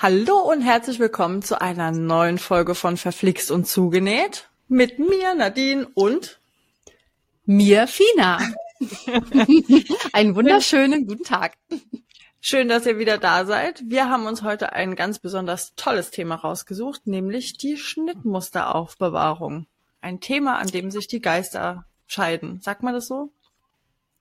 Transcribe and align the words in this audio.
Hallo 0.00 0.38
und 0.38 0.60
herzlich 0.60 1.00
willkommen 1.00 1.42
zu 1.42 1.60
einer 1.60 1.90
neuen 1.90 2.38
Folge 2.38 2.76
von 2.76 2.96
Verflixt 2.96 3.50
und 3.50 3.66
Zugenäht. 3.66 4.48
Mit 4.68 5.00
mir, 5.00 5.34
Nadine 5.34 5.88
und 5.94 6.38
mir, 7.44 7.88
Fina. 7.88 8.38
Einen 10.12 10.36
wunderschönen 10.36 11.08
guten 11.08 11.24
Tag. 11.24 11.54
Schön, 12.40 12.68
dass 12.68 12.86
ihr 12.86 13.00
wieder 13.00 13.18
da 13.18 13.44
seid. 13.44 13.82
Wir 13.86 14.08
haben 14.08 14.26
uns 14.26 14.44
heute 14.44 14.72
ein 14.72 14.94
ganz 14.94 15.18
besonders 15.18 15.74
tolles 15.74 16.12
Thema 16.12 16.36
rausgesucht, 16.36 17.08
nämlich 17.08 17.58
die 17.58 17.76
Schnittmusteraufbewahrung. 17.76 19.66
Ein 20.00 20.20
Thema, 20.20 20.58
an 20.58 20.68
dem 20.68 20.92
sich 20.92 21.08
die 21.08 21.20
Geister 21.20 21.86
scheiden. 22.06 22.60
Sagt 22.60 22.84
man 22.84 22.94
das 22.94 23.08
so? 23.08 23.32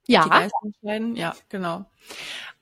Ja. 0.08 0.24
Die 0.24 0.30
Geister 0.32 0.72
scheiden? 0.82 1.16
Ja, 1.16 1.36
genau. 1.50 1.86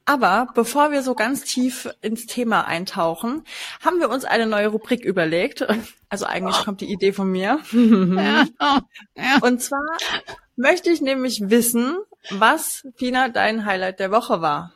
Aber 0.06 0.48
bevor 0.54 0.92
wir 0.92 1.02
so 1.02 1.16
ganz 1.16 1.44
tief 1.44 1.90
ins 2.02 2.28
Thema 2.28 2.66
eintauchen, 2.66 3.44
haben 3.84 4.00
wir 4.00 4.10
uns 4.10 4.24
eine 4.24 4.46
neue 4.46 4.68
Rubrik 4.68 5.04
überlegt. 5.04 5.66
Also 6.08 6.28
eigentlich 6.28 6.64
kommt 6.64 6.80
die 6.80 6.92
Idee 6.92 7.12
von 7.12 7.30
mir. 7.30 7.60
Und 9.42 9.62
zwar 9.62 9.98
möchte 10.56 10.90
ich 10.92 11.02
nämlich 11.02 11.50
wissen, 11.50 11.98
was, 12.30 12.88
Pina, 12.96 13.28
dein 13.30 13.66
Highlight 13.66 14.00
der 14.00 14.12
Woche 14.12 14.40
war. 14.42 14.72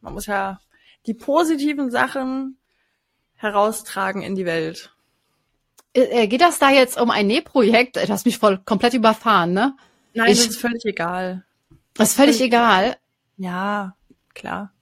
Man 0.00 0.12
muss 0.12 0.26
ja 0.26 0.60
die 1.06 1.14
positiven 1.14 1.90
Sachen 1.90 2.58
heraustragen 3.34 4.22
in 4.22 4.34
die 4.34 4.46
Welt. 4.46 4.92
Äh, 5.94 6.24
äh, 6.24 6.26
geht 6.26 6.42
das 6.42 6.58
da 6.58 6.70
jetzt 6.70 7.00
um 7.00 7.10
ein 7.10 7.26
Nähprojekt? 7.26 7.96
Du 7.96 8.08
hast 8.08 8.26
mich 8.26 8.38
voll 8.38 8.58
komplett 8.58 8.94
überfahren, 8.94 9.52
ne? 9.52 9.76
Nein, 10.14 10.30
ich, 10.30 10.38
das 10.38 10.48
ist 10.48 10.60
völlig 10.60 10.84
egal. 10.84 11.44
Das 11.94 12.10
ist 12.10 12.16
völlig 12.16 12.40
egal. 12.40 12.96
Ja, 13.38 13.96
klar. 14.34 14.72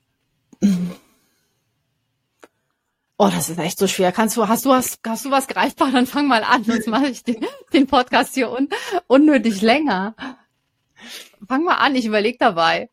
Oh, 3.17 3.31
das 3.33 3.49
ist 3.49 3.59
echt 3.59 3.79
so 3.79 3.87
schwer. 3.87 4.11
Kannst 4.11 4.37
du, 4.37 4.49
hast 4.49 4.65
du 4.65 4.71
was, 4.71 4.99
hast 5.07 5.25
du 5.25 5.31
was 5.31 5.47
greifbar? 5.47 5.93
Dann 5.93 6.07
fang 6.07 6.27
mal 6.27 6.43
an, 6.43 6.65
sonst 6.65 6.89
mache 6.89 7.07
ich 7.07 7.23
den, 7.23 7.47
den 7.73 7.87
Podcast 7.87 8.35
hier 8.35 8.51
un, 8.51 8.69
unnötig 9.07 9.63
länger. 9.63 10.17
Fang 11.47 11.65
mal 11.65 11.77
an, 11.77 11.95
ich 11.95 12.07
überleg 12.07 12.39
dabei. 12.39 12.91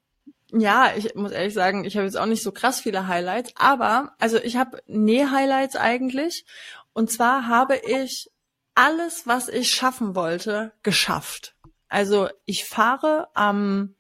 Ja, 0.53 0.94
ich 0.95 1.16
muss 1.16 1.31
ehrlich 1.31 1.53
sagen, 1.53 1.86
ich 1.86 1.95
habe 1.95 2.05
jetzt 2.05 2.17
auch 2.17 2.25
nicht 2.25 2.44
so 2.44 2.52
krass 2.52 2.81
viele 2.81 3.08
Highlights, 3.08 3.53
aber 3.55 4.14
also 4.19 4.38
ich 4.38 4.58
habe 4.58 4.81
Näh-Highlights 4.86 5.75
eigentlich. 5.75 6.45
Und 6.94 7.09
zwar 7.09 7.47
habe 7.47 7.77
ich 7.77 8.30
alles, 8.75 9.27
was 9.27 9.47
ich 9.47 9.72
schaffen 9.72 10.14
wollte, 10.14 10.73
geschafft. 10.83 11.55
Also 11.88 12.30
ich 12.45 12.66
fahre 12.66 13.30
am 13.33 13.95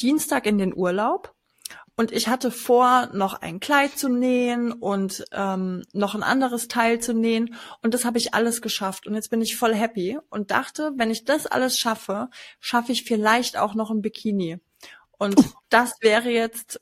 Dienstag 0.00 0.46
in 0.46 0.58
den 0.58 0.74
Urlaub 0.74 1.31
und 1.94 2.10
ich 2.10 2.28
hatte 2.28 2.50
vor, 2.50 3.10
noch 3.12 3.34
ein 3.34 3.60
Kleid 3.60 3.98
zu 3.98 4.08
nähen 4.08 4.72
und 4.72 5.24
ähm, 5.32 5.84
noch 5.92 6.14
ein 6.14 6.22
anderes 6.22 6.68
Teil 6.68 7.00
zu 7.00 7.12
nähen. 7.12 7.54
Und 7.82 7.92
das 7.92 8.04
habe 8.04 8.16
ich 8.16 8.32
alles 8.32 8.62
geschafft. 8.62 9.06
Und 9.06 9.14
jetzt 9.14 9.30
bin 9.30 9.42
ich 9.42 9.56
voll 9.56 9.74
happy 9.74 10.18
und 10.30 10.50
dachte, 10.50 10.92
wenn 10.96 11.10
ich 11.10 11.24
das 11.24 11.46
alles 11.46 11.78
schaffe, 11.78 12.28
schaffe 12.60 12.92
ich 12.92 13.04
vielleicht 13.04 13.58
auch 13.58 13.74
noch 13.74 13.90
ein 13.90 14.00
Bikini. 14.00 14.58
Und 15.18 15.36
das 15.68 15.94
wäre 16.00 16.30
jetzt 16.30 16.80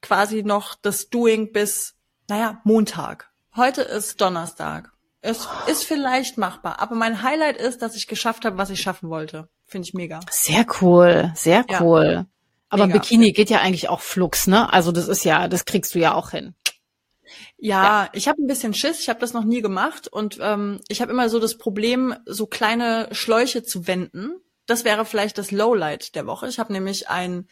quasi 0.00 0.42
noch 0.42 0.74
das 0.74 1.10
Doing 1.10 1.52
bis, 1.52 1.94
naja, 2.28 2.60
Montag. 2.64 3.30
Heute 3.54 3.82
ist 3.82 4.20
Donnerstag. 4.20 4.92
Es 5.20 5.46
ist 5.66 5.84
vielleicht 5.84 6.38
machbar, 6.38 6.80
aber 6.80 6.94
mein 6.94 7.22
Highlight 7.22 7.56
ist, 7.56 7.82
dass 7.82 7.96
ich 7.96 8.06
geschafft 8.06 8.44
habe, 8.44 8.58
was 8.58 8.70
ich 8.70 8.80
schaffen 8.80 9.10
wollte. 9.10 9.48
Finde 9.64 9.88
ich 9.88 9.94
mega. 9.94 10.20
Sehr 10.30 10.64
cool, 10.80 11.32
sehr 11.34 11.64
cool. 11.80 12.12
Ja. 12.12 12.26
Aber 12.68 12.86
Mega. 12.86 12.98
Bikini 12.98 13.32
geht 13.32 13.50
ja 13.50 13.60
eigentlich 13.60 13.88
auch 13.88 14.00
flux, 14.00 14.46
ne? 14.46 14.72
Also 14.72 14.92
das 14.92 15.08
ist 15.08 15.24
ja, 15.24 15.48
das 15.48 15.64
kriegst 15.64 15.94
du 15.94 15.98
ja 15.98 16.14
auch 16.14 16.30
hin. 16.30 16.54
Ja, 17.58 18.04
ja. 18.04 18.10
ich 18.12 18.28
habe 18.28 18.42
ein 18.42 18.46
bisschen 18.46 18.74
Schiss, 18.74 19.00
ich 19.00 19.08
habe 19.08 19.20
das 19.20 19.32
noch 19.32 19.44
nie 19.44 19.62
gemacht 19.62 20.08
und 20.08 20.38
ähm, 20.40 20.80
ich 20.88 21.00
habe 21.00 21.12
immer 21.12 21.28
so 21.28 21.38
das 21.40 21.58
Problem, 21.58 22.14
so 22.24 22.46
kleine 22.46 23.08
Schläuche 23.12 23.62
zu 23.62 23.86
wenden. 23.86 24.32
Das 24.66 24.84
wäre 24.84 25.04
vielleicht 25.04 25.38
das 25.38 25.50
Lowlight 25.50 26.14
der 26.14 26.26
Woche. 26.26 26.48
Ich 26.48 26.58
habe 26.58 26.72
nämlich 26.72 27.08
ein, 27.08 27.48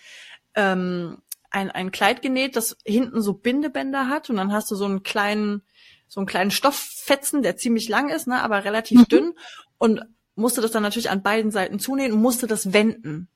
ähm, 0.55 1.19
ein, 1.51 1.71
ein 1.71 1.91
Kleid 1.91 2.23
genäht, 2.23 2.57
das 2.57 2.77
hinten 2.85 3.23
so 3.23 3.35
Bindebänder 3.35 4.09
hat 4.09 4.31
und 4.31 4.37
dann 4.37 4.53
hast 4.53 4.71
du 4.71 4.77
so 4.77 4.85
einen 4.85 5.03
kleinen, 5.03 5.63
so 6.09 6.21
einen 6.21 6.27
kleinen 6.27 6.51
Stofffetzen, 6.51 7.43
der 7.43 7.57
ziemlich 7.57 7.89
lang 7.89 8.11
ist, 8.11 8.27
ne, 8.27 8.43
aber 8.43 8.65
relativ 8.65 9.01
mhm. 9.01 9.09
dünn 9.09 9.33
und 9.79 10.03
musste 10.35 10.61
das 10.61 10.73
dann 10.73 10.83
natürlich 10.83 11.11
an 11.11 11.23
beiden 11.23 11.53
Seiten 11.53 11.79
zunähen 11.79 12.13
und 12.13 12.21
musste 12.21 12.47
das 12.47 12.73
wenden. 12.73 13.29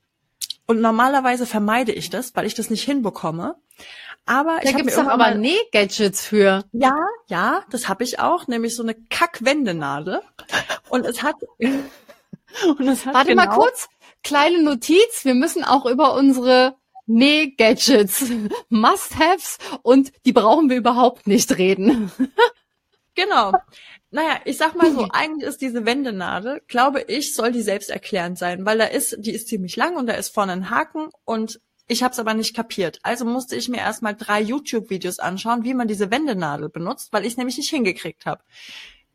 Und 0.69 0.83
normalerweise 0.83 1.47
vermeide 1.47 1.93
ich 1.93 2.11
das, 2.11 2.37
weil 2.37 2.47
ich 2.47 2.55
das 2.55 2.69
nicht 2.69 2.85
hinbekomme. 2.85 3.57
Aber 4.27 4.59
da 4.63 4.69
ich 4.69 4.77
gibt's 4.77 4.97
doch 4.97 5.07
aber 5.07 5.35
Nähgadgets 5.35 6.27
für. 6.27 6.63
Ja, 6.73 6.95
ja, 7.29 7.65
das 7.71 7.89
habe 7.89 8.05
ich 8.05 8.21
auch, 8.21 8.47
nämlich 8.49 8.77
so 8.77 8.83
eine 8.83 8.95
Kackwendenadel. 8.95 10.21
Und 10.91 11.07
es 11.07 11.23
hat 11.23 11.37
und 11.59 12.87
es 12.87 13.07
hat 13.07 13.15
Warte 13.15 13.31
genau 13.31 13.47
mal 13.47 13.55
kurz, 13.55 13.89
kleine 14.23 14.63
Notiz, 14.63 15.25
wir 15.25 15.35
müssen 15.35 15.65
auch 15.65 15.87
über 15.87 16.13
unsere 16.13 16.77
Nähgadgets, 17.07 18.27
Must-haves 18.69 19.57
und 19.83 20.13
die 20.27 20.33
brauchen 20.33 20.69
wir 20.69 20.77
überhaupt 20.77 21.27
nicht 21.27 21.57
reden. 21.57 22.13
Genau. 23.15 23.53
Naja, 24.11 24.41
ich 24.45 24.57
sag 24.57 24.75
mal 24.75 24.93
so, 24.93 25.09
eigentlich 25.13 25.49
ist 25.49 25.61
diese 25.61 25.85
Wendenadel, 25.85 26.63
glaube 26.67 27.03
ich, 27.03 27.35
soll 27.35 27.53
die 27.53 27.63
selbsterklärend 27.63 28.39
sein, 28.39 28.65
weil 28.65 28.79
da 28.79 28.85
ist, 28.85 29.17
die 29.19 29.33
ist 29.33 29.49
ziemlich 29.49 29.77
lang 29.77 29.97
und 29.97 30.07
da 30.07 30.15
ist 30.15 30.35
vorne 30.35 30.53
ein 30.53 30.71
Haken 30.71 31.11
und 31.25 31.61
ich 31.87 32.03
habe 32.03 32.13
es 32.13 32.19
aber 32.19 32.35
nicht 32.35 32.55
kapiert. 32.55 32.99
Also 33.03 33.25
musste 33.25 33.57
ich 33.57 33.69
mir 33.69 33.79
erstmal 33.79 34.15
drei 34.15 34.43
YouTube-Videos 34.43 35.19
anschauen, 35.19 35.65
wie 35.65 35.75
man 35.75 35.89
diese 35.89 36.11
Wendenadel 36.11 36.69
benutzt, 36.69 37.13
weil 37.13 37.25
ich 37.25 37.33
es 37.33 37.37
nämlich 37.39 37.57
nicht 37.57 37.71
hingekriegt 37.71 38.27
habe. 38.27 38.43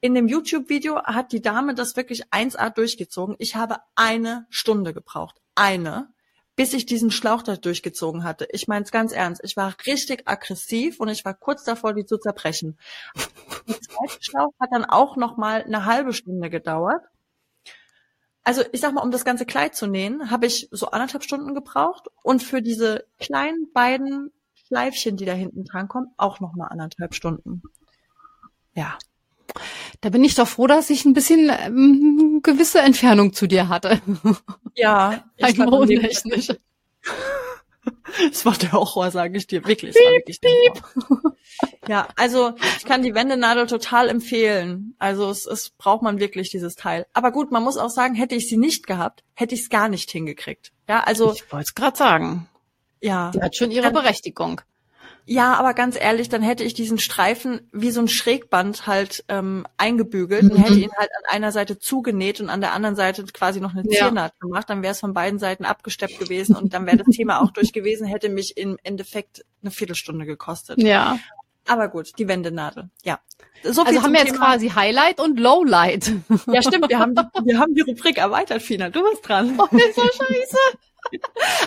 In 0.01 0.15
dem 0.15 0.27
YouTube-Video 0.27 1.01
hat 1.03 1.31
die 1.31 1.41
Dame 1.41 1.75
das 1.75 1.95
wirklich 1.95 2.25
1A 2.31 2.71
durchgezogen. 2.71 3.35
Ich 3.37 3.55
habe 3.55 3.77
eine 3.95 4.47
Stunde 4.49 4.93
gebraucht. 4.93 5.35
Eine 5.55 6.09
bis 6.55 6.73
ich 6.73 6.85
diesen 6.85 7.11
Schlauch 7.11 7.41
da 7.41 7.55
durchgezogen 7.55 8.23
hatte. 8.23 8.47
Ich 8.51 8.67
meine 8.67 8.85
es 8.85 8.91
ganz 8.91 9.11
ernst. 9.11 9.41
Ich 9.43 9.57
war 9.57 9.75
richtig 9.85 10.23
aggressiv 10.25 10.99
und 10.99 11.09
ich 11.09 11.25
war 11.25 11.33
kurz 11.33 11.63
davor, 11.63 11.93
die 11.93 12.05
zu 12.05 12.17
zerbrechen. 12.17 12.77
Zweite 13.65 13.79
Schlauch 14.19 14.53
hat 14.59 14.69
dann 14.71 14.85
auch 14.85 15.17
noch 15.17 15.37
mal 15.37 15.63
eine 15.63 15.85
halbe 15.85 16.13
Stunde 16.13 16.49
gedauert. 16.49 17.03
Also 18.43 18.61
ich 18.71 18.81
sag 18.81 18.93
mal, 18.93 19.01
um 19.01 19.11
das 19.11 19.25
ganze 19.25 19.45
Kleid 19.45 19.75
zu 19.75 19.87
nähen, 19.87 20.29
habe 20.29 20.45
ich 20.45 20.67
so 20.71 20.87
anderthalb 20.87 21.23
Stunden 21.23 21.55
gebraucht 21.55 22.07
und 22.23 22.43
für 22.43 22.61
diese 22.61 23.05
kleinen 23.19 23.71
beiden 23.73 24.31
Schleifchen, 24.53 25.15
die 25.15 25.25
da 25.25 25.33
hinten 25.33 25.63
dran 25.63 25.87
kommen, 25.87 26.07
auch 26.17 26.39
noch 26.39 26.53
mal 26.55 26.67
anderthalb 26.67 27.13
Stunden. 27.15 27.61
Ja. 28.73 28.97
Da 30.01 30.09
bin 30.09 30.23
ich 30.23 30.35
doch 30.35 30.47
froh, 30.47 30.67
dass 30.67 30.89
ich 30.89 31.05
ein 31.05 31.13
bisschen 31.13 31.49
ähm, 31.49 32.41
gewisse 32.43 32.79
Entfernung 32.79 33.33
zu 33.33 33.47
dir 33.47 33.69
hatte. 33.69 34.01
Ja, 34.75 35.23
ich 35.37 35.55
technisch. 35.55 36.49
Das 38.29 38.45
war 38.45 38.53
der 38.53 38.73
Horror, 38.73 39.11
sage 39.11 39.37
ich 39.37 39.47
dir. 39.47 39.65
Wirklich, 39.65 39.95
piep, 39.95 40.11
wirklich 40.11 40.41
piep. 40.41 40.83
Ja, 41.87 42.07
also 42.15 42.53
ich 42.77 42.85
kann 42.85 43.01
die 43.01 43.13
Wendenadel 43.13 43.67
total 43.67 44.09
empfehlen. 44.09 44.95
Also 44.99 45.29
es, 45.29 45.45
es 45.45 45.71
braucht 45.71 46.01
man 46.01 46.19
wirklich 46.19 46.49
dieses 46.49 46.75
Teil. 46.75 47.05
Aber 47.13 47.31
gut, 47.31 47.51
man 47.51 47.63
muss 47.63 47.77
auch 47.77 47.89
sagen, 47.89 48.15
hätte 48.15 48.35
ich 48.35 48.47
sie 48.47 48.57
nicht 48.57 48.87
gehabt, 48.87 49.23
hätte 49.33 49.55
ich 49.55 49.61
es 49.61 49.69
gar 49.69 49.89
nicht 49.89 50.09
hingekriegt. 50.11 50.71
Ja, 50.87 51.01
also 51.01 51.33
ich 51.33 51.51
wollte 51.51 51.65
es 51.65 51.75
gerade 51.75 51.97
sagen. 51.97 52.47
Ja, 53.01 53.31
die 53.31 53.41
hat 53.41 53.55
schon 53.55 53.71
ihre 53.71 53.91
Berechtigung. 53.91 54.61
Ja, 55.25 55.53
aber 55.53 55.73
ganz 55.73 55.99
ehrlich, 55.99 56.27
dann 56.27 56.41
hätte 56.41 56.63
ich 56.63 56.73
diesen 56.73 56.97
Streifen 56.97 57.69
wie 57.71 57.91
so 57.91 58.01
ein 58.01 58.09
Schrägband 58.09 58.87
halt 58.87 59.23
ähm, 59.29 59.65
eingebügelt 59.77 60.43
mhm. 60.43 60.51
und 60.51 60.57
hätte 60.57 60.79
ihn 60.79 60.91
halt 60.97 61.09
an 61.17 61.35
einer 61.35 61.51
Seite 61.51 61.79
zugenäht 61.79 62.41
und 62.41 62.49
an 62.49 62.59
der 62.59 62.73
anderen 62.73 62.95
Seite 62.95 63.23
quasi 63.25 63.61
noch 63.61 63.73
eine 63.73 63.83
Ziernaht 63.83 64.33
ja. 64.33 64.39
gemacht. 64.39 64.69
Dann 64.69 64.81
wäre 64.81 64.91
es 64.91 64.99
von 64.99 65.13
beiden 65.13 65.39
Seiten 65.39 65.63
abgesteppt 65.63 66.19
gewesen 66.19 66.55
und 66.55 66.73
dann 66.73 66.85
wäre 66.85 66.97
das 66.97 67.07
Thema 67.15 67.41
auch 67.41 67.51
durch 67.51 67.71
gewesen, 67.71 68.05
hätte 68.05 68.29
mich 68.29 68.57
im 68.57 68.77
Endeffekt 68.83 69.45
eine 69.61 69.71
Viertelstunde 69.71 70.25
gekostet. 70.25 70.81
Ja. 70.81 71.17
Aber 71.67 71.87
gut, 71.87 72.11
die 72.19 72.27
Wendenadel. 72.27 72.89
Ja. 73.03 73.19
So 73.63 73.83
also 73.83 74.03
haben 74.03 74.11
wir 74.11 74.19
jetzt 74.19 74.33
Thema. 74.33 74.45
quasi 74.45 74.69
Highlight 74.69 75.21
und 75.21 75.39
Lowlight. 75.39 76.11
Ja, 76.47 76.61
stimmt. 76.61 76.89
Wir 76.89 76.99
haben, 76.99 77.15
die, 77.15 77.21
wir 77.45 77.59
haben 77.59 77.73
die 77.73 77.81
Rubrik 77.81 78.17
erweitert, 78.17 78.61
Fina. 78.61 78.89
Du 78.89 79.01
bist 79.09 79.27
dran. 79.27 79.57
Oh, 79.57 79.67
ist 79.75 79.95
so 79.95 80.01
scheiße. 80.01 80.57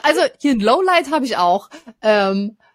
Also 0.02 0.20
hier 0.38 0.52
ein 0.52 0.60
Lowlight 0.60 1.10
habe 1.10 1.24
ich 1.24 1.36
auch. 1.36 1.70
Ähm, 2.02 2.56
äh, 2.58 2.65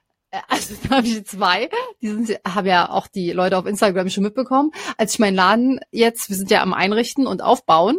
also 0.48 0.76
da 0.84 0.98
habe 0.98 1.08
ich 1.08 1.26
zwei. 1.26 1.70
Die 2.02 2.08
sind, 2.08 2.40
haben 2.48 2.68
ja 2.68 2.90
auch 2.90 3.08
die 3.08 3.32
Leute 3.32 3.58
auf 3.58 3.66
Instagram 3.66 4.10
schon 4.10 4.24
mitbekommen. 4.24 4.72
Als 4.98 5.14
ich 5.14 5.20
meinen 5.20 5.36
Laden 5.36 5.80
jetzt, 5.92 6.30
wir 6.30 6.36
sind 6.36 6.52
ja 6.52 6.62
am 6.62 6.74
Einrichten 6.74 7.28
und 7.28 7.42
Aufbauen 7.42 7.98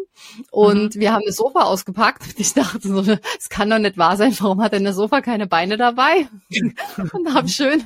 und 0.50 0.96
mhm. 0.96 1.00
wir 1.00 1.12
haben 1.12 1.25
das 1.26 1.37
Sofa 1.37 1.64
ausgepackt 1.64 2.23
und 2.25 2.40
ich 2.40 2.55
dachte 2.55 2.81
so, 2.88 3.00
es 3.38 3.49
kann 3.49 3.70
doch 3.70 3.79
nicht 3.79 3.99
wahr 3.99 4.17
sein, 4.17 4.34
warum 4.40 4.62
hat 4.62 4.73
denn 4.73 4.84
das 4.84 4.96
Sofa 4.96 5.20
keine 5.20 5.46
Beine 5.46 5.76
dabei? 5.76 6.29
und 7.12 7.34
hab 7.34 7.49
schön, 7.49 7.84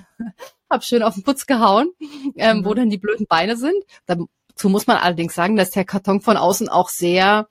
hab 0.71 0.85
schön 0.85 1.03
auf 1.03 1.15
den 1.15 1.25
Putz 1.25 1.47
gehauen, 1.47 1.91
ähm, 2.37 2.59
mhm. 2.59 2.65
wo 2.65 2.75
dann 2.75 2.91
die 2.91 2.99
blöden 2.99 3.27
Beine 3.27 3.57
sind. 3.57 3.83
Dazu 4.07 4.69
muss 4.69 4.87
man 4.87 4.99
allerdings 4.99 5.35
sagen, 5.35 5.57
dass 5.57 5.71
der 5.71 5.85
Karton 5.85 6.21
von 6.21 6.37
außen 6.37 6.69
auch 6.69 6.89
sehr 6.89 7.49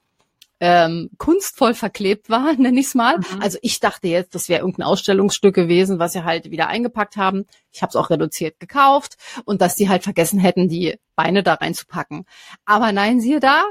ähm, 0.68 1.12
kunstvoll 1.20 1.76
verklebt 1.76 2.32
war, 2.32 2.54
nenne 2.58 2.80
ich 2.80 2.88
es 2.88 2.96
mal. 2.96 3.20
Mhm. 3.20 3.42
Also 3.42 3.60
ich 3.62 3.80
dachte 3.80 4.08
jetzt, 4.08 4.34
das 4.34 4.50
wäre 4.50 4.62
irgendein 4.62 4.88
Ausstellungsstück 4.88 5.54
gewesen, 5.54 6.00
was 6.00 6.14
sie 6.14 6.24
halt 6.24 6.50
wieder 6.50 6.68
eingepackt 6.68 7.18
haben. 7.18 7.46
Ich 7.72 7.84
habe 7.84 7.92
es 7.92 7.96
auch 7.96 8.10
reduziert 8.10 8.60
gekauft 8.60 9.18
und 9.46 9.62
dass 9.62 9.76
die 9.76 9.90
halt 9.90 10.04
vergessen 10.04 10.40
hätten, 10.40 10.68
die 10.68 10.98
Beine 11.16 11.44
da 11.44 11.54
reinzupacken. 11.54 12.26
Aber 12.66 12.92
nein, 12.92 13.22
siehe 13.22 13.40
da, 13.40 13.64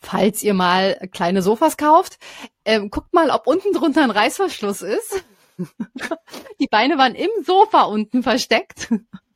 falls 0.00 0.42
ihr 0.42 0.54
mal 0.54 0.98
kleine 1.12 1.42
Sofas 1.42 1.76
kauft, 1.76 2.18
ähm, 2.64 2.90
guckt 2.90 3.12
mal, 3.12 3.28
ob 3.28 3.46
unten 3.46 3.74
drunter 3.74 4.02
ein 4.02 4.10
Reißverschluss 4.10 4.80
ist. 4.80 5.24
die 6.58 6.68
Beine 6.70 6.96
waren 6.96 7.14
im 7.14 7.30
Sofa 7.44 7.82
unten 7.82 8.22
versteckt. 8.22 8.88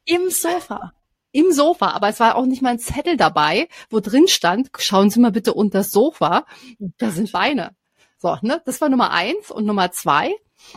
Im 0.06 0.30
Sofa 0.30 0.92
im 1.32 1.52
Sofa, 1.52 1.90
aber 1.90 2.08
es 2.08 2.20
war 2.20 2.36
auch 2.36 2.46
nicht 2.46 2.62
mal 2.62 2.70
ein 2.70 2.78
Zettel 2.78 3.16
dabei, 3.16 3.68
wo 3.90 4.00
drin 4.00 4.28
stand, 4.28 4.70
schauen 4.78 5.10
Sie 5.10 5.20
mal 5.20 5.32
bitte 5.32 5.54
unter 5.54 5.78
das 5.78 5.90
Sofa, 5.90 6.44
da 6.78 7.10
sind 7.10 7.32
Beine. 7.32 7.74
So, 8.18 8.36
ne, 8.42 8.62
das 8.64 8.80
war 8.80 8.88
Nummer 8.88 9.10
eins 9.10 9.50
und 9.50 9.66
Nummer 9.66 9.90
zwei. 9.90 10.32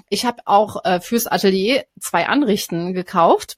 Ich 0.09 0.25
habe 0.25 0.41
auch 0.45 0.83
äh, 0.83 0.99
fürs 0.99 1.27
Atelier 1.27 1.85
zwei 1.99 2.27
Anrichten 2.27 2.93
gekauft 2.93 3.57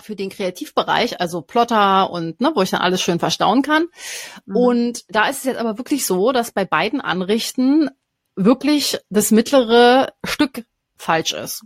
für 0.00 0.14
den 0.14 0.30
Kreativbereich, 0.30 1.20
also 1.20 1.40
Plotter 1.40 2.10
und 2.10 2.40
ne, 2.40 2.52
wo 2.54 2.62
ich 2.62 2.70
dann 2.70 2.80
alles 2.80 3.00
schön 3.00 3.18
verstauen 3.18 3.62
kann. 3.62 3.86
Mhm. 4.46 4.56
Und 4.56 5.04
da 5.08 5.28
ist 5.28 5.38
es 5.38 5.44
jetzt 5.44 5.58
aber 5.58 5.78
wirklich 5.78 6.06
so, 6.06 6.32
dass 6.32 6.52
bei 6.52 6.64
beiden 6.64 7.00
Anrichten 7.00 7.90
wirklich 8.36 8.98
das 9.10 9.30
mittlere 9.30 10.12
Stück 10.24 10.64
falsch 10.96 11.32
ist. 11.32 11.64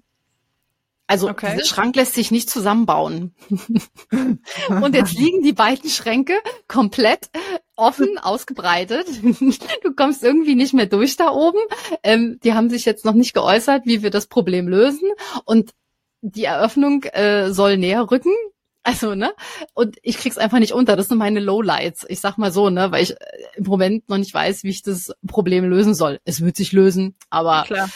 Also 1.12 1.28
okay. 1.28 1.52
dieser 1.52 1.66
Schrank 1.66 1.94
lässt 1.94 2.14
sich 2.14 2.30
nicht 2.30 2.48
zusammenbauen. 2.48 3.34
und 4.10 4.94
jetzt 4.94 5.12
liegen 5.12 5.42
die 5.42 5.52
beiden 5.52 5.90
Schränke 5.90 6.32
komplett 6.68 7.28
offen 7.76 8.16
ausgebreitet. 8.16 9.06
du 9.22 9.94
kommst 9.94 10.24
irgendwie 10.24 10.54
nicht 10.54 10.72
mehr 10.72 10.86
durch 10.86 11.18
da 11.18 11.28
oben. 11.28 11.58
Ähm, 12.02 12.40
die 12.42 12.54
haben 12.54 12.70
sich 12.70 12.86
jetzt 12.86 13.04
noch 13.04 13.12
nicht 13.12 13.34
geäußert, 13.34 13.84
wie 13.84 14.02
wir 14.02 14.08
das 14.08 14.26
Problem 14.26 14.68
lösen. 14.68 15.10
Und 15.44 15.72
die 16.22 16.44
Eröffnung 16.44 17.02
äh, 17.02 17.52
soll 17.52 17.76
näher 17.76 18.10
rücken. 18.10 18.32
Also, 18.82 19.14
ne? 19.14 19.34
Und 19.74 19.98
ich 20.02 20.16
krieg's 20.16 20.38
einfach 20.38 20.60
nicht 20.60 20.72
unter. 20.72 20.96
Das 20.96 21.08
sind 21.08 21.18
meine 21.18 21.40
Lowlights. 21.40 22.06
Ich 22.08 22.20
sag 22.20 22.38
mal 22.38 22.52
so, 22.52 22.70
ne? 22.70 22.90
Weil 22.90 23.02
ich 23.02 23.10
äh, 23.10 23.16
im 23.56 23.64
Moment 23.64 24.08
noch 24.08 24.16
nicht 24.16 24.32
weiß, 24.32 24.64
wie 24.64 24.70
ich 24.70 24.82
das 24.82 25.12
Problem 25.26 25.66
lösen 25.66 25.94
soll. 25.94 26.20
Es 26.24 26.42
wird 26.42 26.56
sich 26.56 26.72
lösen, 26.72 27.16
aber 27.28 27.64
Klar 27.66 27.90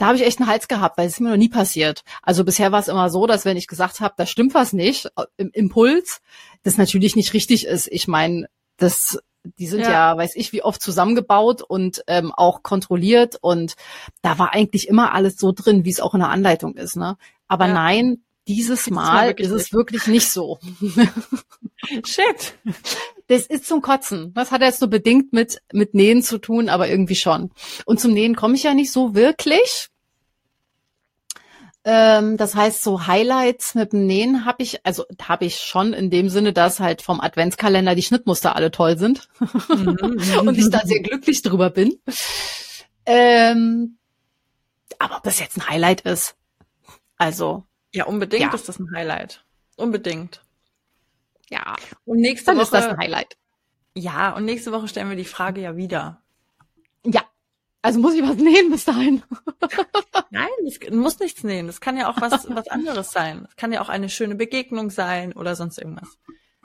da 0.00 0.06
habe 0.06 0.16
ich 0.16 0.24
echt 0.24 0.40
einen 0.40 0.48
Hals 0.48 0.66
gehabt, 0.66 0.96
weil 0.96 1.06
es 1.06 1.14
ist 1.14 1.20
mir 1.20 1.28
noch 1.28 1.36
nie 1.36 1.50
passiert. 1.50 2.04
Also 2.22 2.42
bisher 2.42 2.72
war 2.72 2.80
es 2.80 2.88
immer 2.88 3.10
so, 3.10 3.26
dass 3.26 3.44
wenn 3.44 3.58
ich 3.58 3.66
gesagt 3.66 4.00
habe, 4.00 4.14
da 4.16 4.24
stimmt 4.24 4.54
was 4.54 4.72
nicht, 4.72 5.06
äh, 5.16 5.24
im 5.36 5.50
Impuls, 5.50 6.22
das 6.62 6.78
natürlich 6.78 7.16
nicht 7.16 7.34
richtig 7.34 7.66
ist. 7.66 7.86
Ich 7.92 8.08
meine, 8.08 8.48
das 8.78 9.18
die 9.58 9.66
sind 9.66 9.80
ja. 9.80 9.90
ja. 9.90 10.16
weiß 10.16 10.36
ich, 10.36 10.54
wie 10.54 10.62
oft 10.62 10.80
zusammengebaut 10.80 11.60
und 11.60 12.02
ähm, 12.06 12.32
auch 12.32 12.62
kontrolliert 12.62 13.36
und 13.42 13.74
da 14.22 14.38
war 14.38 14.54
eigentlich 14.54 14.88
immer 14.88 15.12
alles 15.12 15.36
so 15.36 15.52
drin, 15.52 15.84
wie 15.84 15.90
es 15.90 16.00
auch 16.00 16.14
in 16.14 16.20
der 16.20 16.30
Anleitung 16.30 16.76
ist. 16.76 16.96
Ne? 16.96 17.18
Aber 17.46 17.66
ja. 17.66 17.74
nein, 17.74 18.22
dieses 18.48 18.88
Mal 18.88 19.32
ist 19.32 19.50
es 19.50 19.72
wirklich 19.72 20.06
nicht 20.06 20.30
so. 20.30 20.60
Shit. 22.06 22.54
Das 23.30 23.46
ist 23.46 23.64
zum 23.64 23.80
Kotzen. 23.80 24.34
Das 24.34 24.50
hat 24.50 24.60
jetzt 24.60 24.80
nur 24.80 24.90
bedingt 24.90 25.32
mit, 25.32 25.62
mit 25.72 25.94
Nähen 25.94 26.20
zu 26.20 26.38
tun, 26.38 26.68
aber 26.68 26.88
irgendwie 26.88 27.14
schon. 27.14 27.52
Und 27.84 28.00
zum 28.00 28.12
Nähen 28.12 28.34
komme 28.34 28.56
ich 28.56 28.64
ja 28.64 28.74
nicht 28.74 28.90
so 28.90 29.14
wirklich. 29.14 29.88
Ähm, 31.84 32.36
das 32.36 32.56
heißt, 32.56 32.82
so 32.82 33.06
Highlights 33.06 33.76
mit 33.76 33.92
dem 33.92 34.04
Nähen 34.04 34.44
habe 34.46 34.64
ich, 34.64 34.84
also 34.84 35.04
habe 35.22 35.44
ich 35.44 35.60
schon 35.60 35.92
in 35.92 36.10
dem 36.10 36.28
Sinne, 36.28 36.52
dass 36.52 36.80
halt 36.80 37.02
vom 37.02 37.20
Adventskalender 37.20 37.94
die 37.94 38.02
Schnittmuster 38.02 38.56
alle 38.56 38.72
toll 38.72 38.98
sind 38.98 39.28
mhm. 39.68 39.96
und 40.40 40.58
ich 40.58 40.68
da 40.68 40.80
sehr 40.84 41.00
glücklich 41.00 41.42
drüber 41.42 41.70
bin. 41.70 42.00
Ähm, 43.06 43.96
aber 44.98 45.18
ob 45.18 45.22
das 45.22 45.38
jetzt 45.38 45.56
ein 45.56 45.68
Highlight 45.68 46.00
ist, 46.00 46.34
also 47.16 47.62
ja, 47.94 48.06
unbedingt 48.06 48.42
ja. 48.42 48.52
ist 48.52 48.68
das 48.68 48.80
ein 48.80 48.90
Highlight. 48.92 49.44
Unbedingt. 49.76 50.42
Ja. 51.50 51.76
Und 52.04 52.18
nächste 52.18 52.46
Dann 52.46 52.56
Woche 52.56 52.64
ist 52.64 52.72
das 52.74 52.86
ein 52.86 52.98
Highlight. 52.98 53.36
Ja, 53.94 54.34
und 54.34 54.44
nächste 54.44 54.72
Woche 54.72 54.88
stellen 54.88 55.08
wir 55.08 55.16
die 55.16 55.24
Frage 55.24 55.60
ja 55.60 55.76
wieder. 55.76 56.22
Ja. 57.04 57.22
Also 57.82 57.98
muss 57.98 58.14
ich 58.14 58.22
was 58.22 58.36
nähen 58.36 58.70
bis 58.70 58.84
dahin? 58.84 59.22
Nein, 60.30 60.48
es 60.66 60.78
muss 60.90 61.18
nichts 61.18 61.44
nähen. 61.44 61.66
Das 61.66 61.80
kann 61.80 61.96
ja 61.96 62.10
auch 62.10 62.20
was, 62.20 62.46
was 62.50 62.68
anderes 62.68 63.10
sein. 63.10 63.46
Es 63.48 63.56
kann 63.56 63.72
ja 63.72 63.80
auch 63.80 63.88
eine 63.88 64.10
schöne 64.10 64.34
Begegnung 64.34 64.90
sein 64.90 65.32
oder 65.32 65.56
sonst 65.56 65.78
irgendwas. 65.78 66.18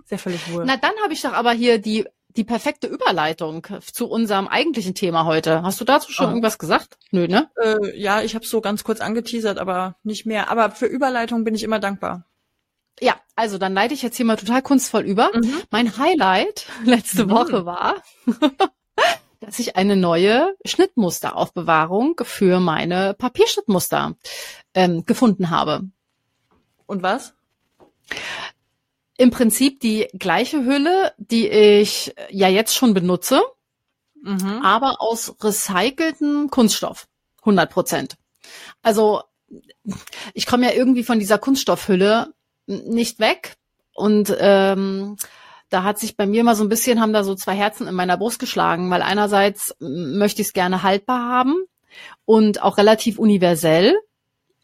Sehr 0.05 0.19
völlig 0.19 0.51
wohl. 0.51 0.65
Na, 0.65 0.77
dann 0.77 0.91
habe 1.03 1.13
ich 1.13 1.21
doch 1.21 1.33
aber 1.33 1.51
hier 1.51 1.79
die 1.79 2.05
die 2.35 2.43
perfekte 2.43 2.87
Überleitung 2.87 3.65
zu 3.93 4.09
unserem 4.09 4.47
eigentlichen 4.47 4.93
Thema 4.93 5.25
heute. 5.25 5.63
Hast 5.63 5.79
du 5.79 5.85
dazu 5.85 6.11
schon 6.11 6.27
oh. 6.27 6.29
irgendwas 6.29 6.57
gesagt? 6.57 6.97
Nö, 7.11 7.27
ne? 7.27 7.49
Äh, 7.61 7.97
ja, 7.97 8.21
ich 8.21 8.35
habe 8.35 8.45
so 8.45 8.59
ganz 8.61 8.83
kurz 8.83 8.99
angeteasert, 8.99 9.57
aber 9.57 9.95
nicht 10.03 10.25
mehr. 10.25 10.51
Aber 10.51 10.71
für 10.71 10.85
Überleitung 10.85 11.43
bin 11.43 11.55
ich 11.55 11.63
immer 11.63 11.79
dankbar. 11.79 12.25
Ja, 13.01 13.19
also 13.35 13.57
dann 13.57 13.73
leite 13.73 13.93
ich 13.93 14.01
jetzt 14.01 14.17
hier 14.17 14.25
mal 14.25 14.37
total 14.37 14.61
kunstvoll 14.61 15.03
über. 15.03 15.31
Mhm. 15.33 15.61
Mein 15.71 15.97
Highlight 15.97 16.67
letzte 16.83 17.25
mhm. 17.25 17.31
Woche 17.31 17.65
war, 17.65 17.95
dass 19.39 19.59
ich 19.59 19.75
eine 19.75 19.95
neue 19.95 20.55
Schnittmusteraufbewahrung 20.65 22.21
für 22.23 22.59
meine 22.59 23.13
Papierschnittmuster 23.13 24.15
ähm, 24.73 25.05
gefunden 25.05 25.49
habe. 25.49 25.89
Und 26.85 27.03
was? 27.03 27.33
im 29.17 29.31
Prinzip 29.31 29.79
die 29.79 30.07
gleiche 30.13 30.65
Hülle, 30.65 31.13
die 31.17 31.47
ich 31.47 32.13
ja 32.29 32.49
jetzt 32.49 32.75
schon 32.75 32.93
benutze, 32.93 33.41
mhm. 34.21 34.61
aber 34.63 35.01
aus 35.01 35.35
recyceltem 35.41 36.49
Kunststoff. 36.49 37.07
100 37.39 37.71
Prozent. 37.71 38.17
Also 38.81 39.21
ich 40.33 40.47
komme 40.47 40.65
ja 40.65 40.73
irgendwie 40.73 41.03
von 41.03 41.19
dieser 41.19 41.37
Kunststoffhülle 41.37 42.33
nicht 42.67 43.19
weg 43.19 43.55
und 43.93 44.35
ähm, 44.39 45.17
da 45.69 45.83
hat 45.83 45.99
sich 45.99 46.15
bei 46.15 46.25
mir 46.25 46.43
mal 46.43 46.55
so 46.55 46.63
ein 46.63 46.69
bisschen, 46.69 47.01
haben 47.01 47.13
da 47.13 47.23
so 47.23 47.35
zwei 47.35 47.55
Herzen 47.55 47.87
in 47.87 47.95
meiner 47.95 48.17
Brust 48.17 48.39
geschlagen, 48.39 48.89
weil 48.91 49.01
einerseits 49.01 49.75
möchte 49.79 50.41
ich 50.41 50.49
es 50.49 50.53
gerne 50.53 50.83
haltbar 50.83 51.27
haben 51.27 51.55
und 52.25 52.61
auch 52.61 52.77
relativ 52.77 53.17
universell. 53.17 53.95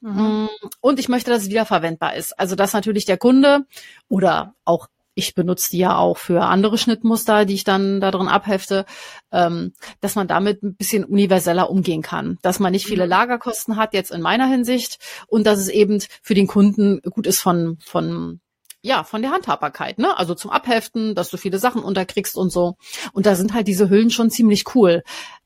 Mhm. 0.02 0.44
Mm, 0.44 0.50
und 0.80 1.00
ich 1.00 1.10
möchte, 1.10 1.32
dass 1.32 1.44
es 1.44 1.50
wiederverwendbar 1.50 2.16
ist. 2.16 2.38
Also 2.40 2.56
dass 2.56 2.74
natürlich 2.74 3.06
der 3.06 3.18
Kunde 3.18 3.66
oder 4.10 4.54
auch 4.66 4.88
ich 5.14 5.36
benutze 5.36 5.70
die 5.72 5.80
ja 5.80 5.98
auch 5.98 6.18
für 6.18 6.44
andere 6.44 6.78
Schnittmuster, 6.78 7.46
die 7.46 7.56
ich 7.56 7.64
dann 7.64 8.00
da 8.00 8.12
drin 8.12 8.28
abhefte, 8.28 8.86
ähm, 9.32 9.74
dass 10.00 10.16
man 10.16 10.28
damit 10.28 10.64
ein 10.64 10.76
bisschen 10.76 11.04
universeller 11.04 11.70
umgehen 11.70 12.02
kann. 12.02 12.38
Dass 12.42 12.60
man 12.60 12.72
nicht 12.72 12.86
viele 12.86 13.06
mhm. 13.06 13.10
Lagerkosten 13.10 13.76
hat, 13.76 13.94
jetzt 13.94 14.12
in 14.12 14.22
meiner 14.22 14.48
Hinsicht, 14.48 15.00
und 15.28 15.46
dass 15.46 15.60
es 15.60 15.70
eben 15.70 16.02
für 16.22 16.34
den 16.34 16.48
Kunden 16.48 17.02
gut 17.02 17.28
ist 17.28 17.40
von, 17.40 17.78
von 17.84 18.40
ja, 18.84 19.04
von 19.04 19.22
der 19.22 19.32
Handhabbarkeit, 19.32 20.00
ne? 20.00 20.18
Also 20.18 20.34
zum 20.34 20.50
Abheften, 20.50 21.14
dass 21.14 21.30
du 21.30 21.38
viele 21.38 21.60
Sachen 21.60 21.84
unterkriegst 21.84 22.36
und 22.36 22.52
so. 22.52 22.78
Und 23.14 23.28
da 23.28 23.36
sind 23.36 23.54
halt 23.54 23.68
diese 23.68 23.90
Hüllen 23.92 24.10
schon 24.10 24.32
ziemlich 24.32 24.76
cool. 24.76 25.04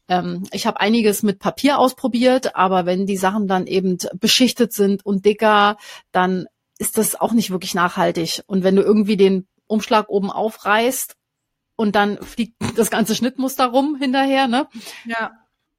Ähm, 0.08 0.48
ich 0.54 0.66
habe 0.68 0.80
einiges 0.80 1.22
mit 1.22 1.40
Papier 1.40 1.78
ausprobiert, 1.80 2.56
aber 2.56 2.86
wenn 2.86 3.06
die 3.06 3.18
Sachen 3.18 3.48
dann 3.48 3.68
eben 3.68 3.98
beschichtet 4.20 4.72
sind 4.72 5.06
und 5.06 5.26
dicker, 5.26 5.76
dann 6.14 6.46
ist 6.78 6.98
das 6.98 7.20
auch 7.20 7.34
nicht 7.34 7.52
wirklich 7.52 7.74
nachhaltig. 7.74 8.42
Und 8.48 8.64
wenn 8.64 8.76
du 8.76 8.82
irgendwie 8.82 9.18
den 9.18 9.48
Umschlag 9.68 10.10
oben 10.10 10.32
aufreißt 10.32 11.16
und 11.76 11.96
dann 11.96 12.22
fliegt 12.22 12.56
das 12.78 12.90
ganze 12.90 13.16
Schnittmuster 13.16 13.68
rum 13.68 13.96
hinterher, 13.96 14.48
ne? 14.48 14.68
Ja. 15.06 15.32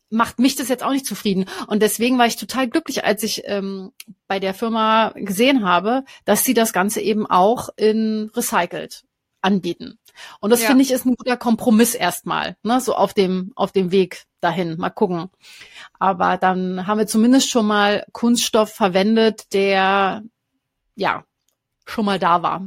Macht 0.08 0.38
mich 0.38 0.54
das 0.54 0.68
jetzt 0.68 0.84
auch 0.84 0.92
nicht 0.92 1.06
zufrieden. 1.06 1.46
Und 1.66 1.82
deswegen 1.82 2.16
war 2.16 2.26
ich 2.26 2.36
total 2.36 2.68
glücklich, 2.68 3.04
als 3.04 3.24
ich 3.24 3.42
ähm, 3.46 3.92
bei 4.28 4.38
der 4.38 4.54
Firma 4.54 5.12
gesehen 5.16 5.64
habe, 5.64 6.04
dass 6.24 6.44
sie 6.44 6.54
das 6.54 6.72
Ganze 6.72 7.00
eben 7.00 7.26
auch 7.26 7.70
in 7.76 8.30
recycelt 8.34 9.04
anbieten. 9.40 9.98
Und 10.40 10.50
das 10.50 10.62
ja. 10.62 10.68
finde 10.68 10.82
ich 10.82 10.92
ist 10.92 11.06
ein 11.06 11.14
guter 11.14 11.36
Kompromiss 11.36 11.94
erstmal, 11.94 12.56
ne, 12.62 12.80
so 12.80 12.94
auf 12.94 13.14
dem, 13.14 13.52
auf 13.54 13.72
dem 13.72 13.90
Weg 13.90 14.24
dahin. 14.40 14.76
Mal 14.76 14.90
gucken. 14.90 15.30
Aber 15.98 16.36
dann 16.36 16.86
haben 16.86 16.98
wir 16.98 17.06
zumindest 17.06 17.50
schon 17.50 17.66
mal 17.66 18.04
Kunststoff 18.12 18.72
verwendet, 18.72 19.52
der, 19.52 20.22
ja, 20.94 21.24
schon 21.86 22.04
mal 22.04 22.18
da 22.18 22.42
war. 22.42 22.66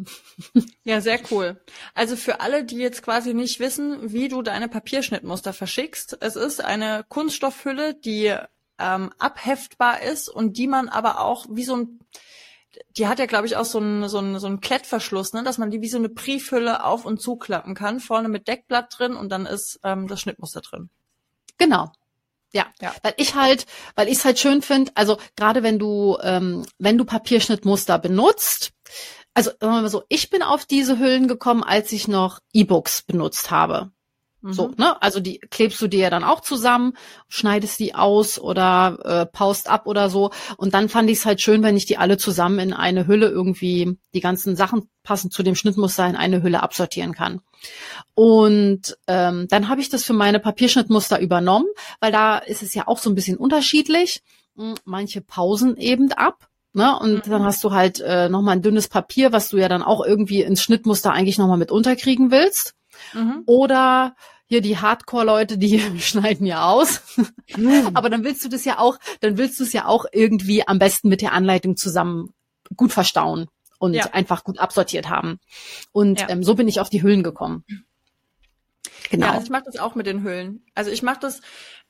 Ja, 0.83 1.01
sehr 1.01 1.19
cool. 1.29 1.61
Also 1.93 2.15
für 2.15 2.39
alle, 2.39 2.63
die 2.63 2.77
jetzt 2.77 3.03
quasi 3.03 3.33
nicht 3.33 3.59
wissen, 3.59 4.11
wie 4.11 4.27
du 4.27 4.41
deine 4.41 4.67
Papierschnittmuster 4.67 5.53
verschickst, 5.53 6.17
es 6.21 6.35
ist 6.35 6.63
eine 6.63 7.05
Kunststoffhülle, 7.07 7.93
die 7.93 8.35
ähm, 8.79 9.11
abheftbar 9.19 10.01
ist 10.01 10.29
und 10.29 10.57
die 10.57 10.67
man 10.67 10.89
aber 10.89 11.19
auch 11.19 11.45
wie 11.49 11.63
so 11.63 11.75
ein 11.75 11.99
die 12.97 13.07
hat 13.07 13.19
ja, 13.19 13.25
glaube 13.25 13.47
ich, 13.47 13.57
auch 13.57 13.65
so 13.65 13.79
einen 13.79 14.07
so 14.07 14.19
einen, 14.19 14.39
so 14.39 14.47
einen 14.47 14.61
Klettverschluss, 14.61 15.33
ne, 15.33 15.43
dass 15.43 15.57
man 15.57 15.71
die 15.71 15.81
wie 15.81 15.89
so 15.89 15.97
eine 15.97 16.09
Briefhülle 16.09 16.83
auf 16.83 17.03
und 17.03 17.21
zuklappen 17.21 17.75
kann, 17.75 17.99
vorne 17.99 18.29
mit 18.29 18.47
Deckblatt 18.47 18.97
drin 18.97 19.15
und 19.15 19.29
dann 19.29 19.45
ist 19.45 19.79
ähm, 19.83 20.07
das 20.07 20.21
Schnittmuster 20.21 20.61
drin. 20.61 20.89
Genau. 21.57 21.91
Ja, 22.51 22.65
ja, 22.81 22.93
weil 23.03 23.13
ich 23.17 23.35
halt, 23.35 23.67
weil 23.93 24.07
ich 24.07 24.17
es 24.17 24.25
halt 24.25 24.39
schön 24.39 24.63
finde, 24.63 24.91
also 24.95 25.17
gerade 25.35 25.61
wenn 25.61 25.77
du, 25.77 26.17
ähm, 26.23 26.65
wenn 26.79 26.97
du 26.97 27.05
Papierschnittmuster 27.05 27.99
benutzt, 27.99 28.71
also 29.33 29.51
sagen 29.51 29.73
wir 29.73 29.81
mal 29.81 29.89
so, 29.89 30.03
ich 30.09 30.29
bin 30.29 30.41
auf 30.43 30.65
diese 30.65 30.99
Hüllen 30.99 31.27
gekommen, 31.27 31.63
als 31.63 31.91
ich 31.91 32.07
noch 32.07 32.39
E-Books 32.53 33.03
benutzt 33.03 33.51
habe. 33.51 33.91
Mhm. 34.41 34.53
So, 34.53 34.71
ne? 34.77 35.01
Also 35.01 35.19
die 35.19 35.39
klebst 35.39 35.81
du 35.81 35.87
dir 35.87 35.99
ja 35.99 36.09
dann 36.09 36.23
auch 36.23 36.41
zusammen, 36.41 36.93
schneidest 37.27 37.79
die 37.79 37.93
aus 37.95 38.39
oder 38.39 38.99
äh, 39.03 39.25
paust 39.25 39.69
ab 39.69 39.85
oder 39.85 40.09
so. 40.09 40.31
Und 40.57 40.73
dann 40.73 40.89
fand 40.89 41.09
ich 41.09 41.19
es 41.19 41.25
halt 41.25 41.41
schön, 41.41 41.63
wenn 41.63 41.75
ich 41.75 41.85
die 41.85 41.97
alle 41.97 42.17
zusammen 42.17 42.59
in 42.59 42.73
eine 42.73 43.07
Hülle 43.07 43.27
irgendwie, 43.27 43.97
die 44.13 44.21
ganzen 44.21 44.55
Sachen 44.55 44.89
passend 45.03 45.33
zu 45.33 45.43
dem 45.43 45.55
Schnittmuster 45.55 46.07
in 46.07 46.15
eine 46.15 46.41
Hülle 46.41 46.63
absortieren 46.63 47.13
kann. 47.13 47.41
Und 48.13 48.97
ähm, 49.07 49.47
dann 49.49 49.67
habe 49.67 49.81
ich 49.81 49.89
das 49.89 50.05
für 50.05 50.13
meine 50.13 50.39
Papierschnittmuster 50.39 51.19
übernommen, 51.19 51.67
weil 51.99 52.11
da 52.11 52.37
ist 52.37 52.63
es 52.63 52.73
ja 52.73 52.87
auch 52.87 52.97
so 52.97 53.09
ein 53.09 53.15
bisschen 53.15 53.37
unterschiedlich. 53.37 54.21
Hm, 54.55 54.75
manche 54.85 55.21
pausen 55.21 55.75
eben 55.77 56.11
ab. 56.13 56.48
Ne? 56.73 56.97
Und 56.99 57.25
mhm. 57.25 57.31
dann 57.31 57.43
hast 57.43 57.63
du 57.63 57.71
halt 57.71 57.99
äh, 57.99 58.29
nochmal 58.29 58.55
ein 58.55 58.61
dünnes 58.61 58.87
Papier, 58.87 59.31
was 59.31 59.49
du 59.49 59.57
ja 59.57 59.67
dann 59.67 59.81
auch 59.81 60.05
irgendwie 60.05 60.41
ins 60.41 60.61
Schnittmuster 60.61 61.11
eigentlich 61.11 61.37
nochmal 61.37 61.57
mit 61.57 61.71
unterkriegen 61.71 62.31
willst. 62.31 62.75
Mhm. 63.13 63.43
Oder 63.45 64.15
hier 64.45 64.61
die 64.61 64.77
Hardcore-Leute, 64.77 65.57
die 65.57 65.79
schneiden 65.99 66.45
ja 66.45 66.69
aus. 66.69 67.01
Mhm. 67.55 67.89
Aber 67.93 68.09
dann 68.09 68.23
willst 68.23 68.43
du 68.43 68.49
das 68.49 68.65
ja 68.65 68.79
auch, 68.79 68.97
dann 69.21 69.37
willst 69.37 69.59
du 69.59 69.63
es 69.63 69.73
ja 69.73 69.85
auch 69.85 70.05
irgendwie 70.11 70.67
am 70.67 70.79
besten 70.79 71.09
mit 71.09 71.21
der 71.21 71.33
Anleitung 71.33 71.75
zusammen 71.77 72.33
gut 72.75 72.91
verstauen 72.91 73.47
und 73.79 73.93
ja. 73.93 74.05
einfach 74.11 74.43
gut 74.43 74.59
absortiert 74.59 75.09
haben. 75.09 75.39
Und 75.91 76.21
ja. 76.21 76.29
ähm, 76.29 76.43
so 76.43 76.55
bin 76.55 76.67
ich 76.67 76.79
auf 76.79 76.89
die 76.89 77.01
Hüllen 77.01 77.23
gekommen. 77.23 77.63
Genau. 79.09 79.27
Ja, 79.27 79.31
also 79.33 79.43
ich 79.43 79.49
mache 79.49 79.63
das 79.65 79.77
auch 79.77 79.95
mit 79.95 80.05
den 80.05 80.23
Hüllen. 80.23 80.65
Also 80.75 80.91
ich 80.91 81.01
mache 81.01 81.19
das, 81.19 81.41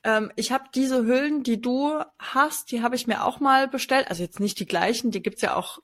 ähm, 0.04 0.32
ich 0.36 0.52
habe 0.52 0.64
diese 0.74 1.04
Hüllen, 1.04 1.42
die 1.42 1.60
du 1.60 2.00
hast, 2.18 2.70
die 2.70 2.82
habe 2.82 2.96
ich 2.96 3.06
mir 3.06 3.24
auch 3.24 3.40
mal 3.40 3.68
bestellt. 3.68 4.08
Also 4.08 4.22
jetzt 4.22 4.40
nicht 4.40 4.58
die 4.58 4.66
gleichen, 4.66 5.10
die 5.10 5.22
gibt's 5.22 5.42
ja 5.42 5.54
auch, 5.54 5.78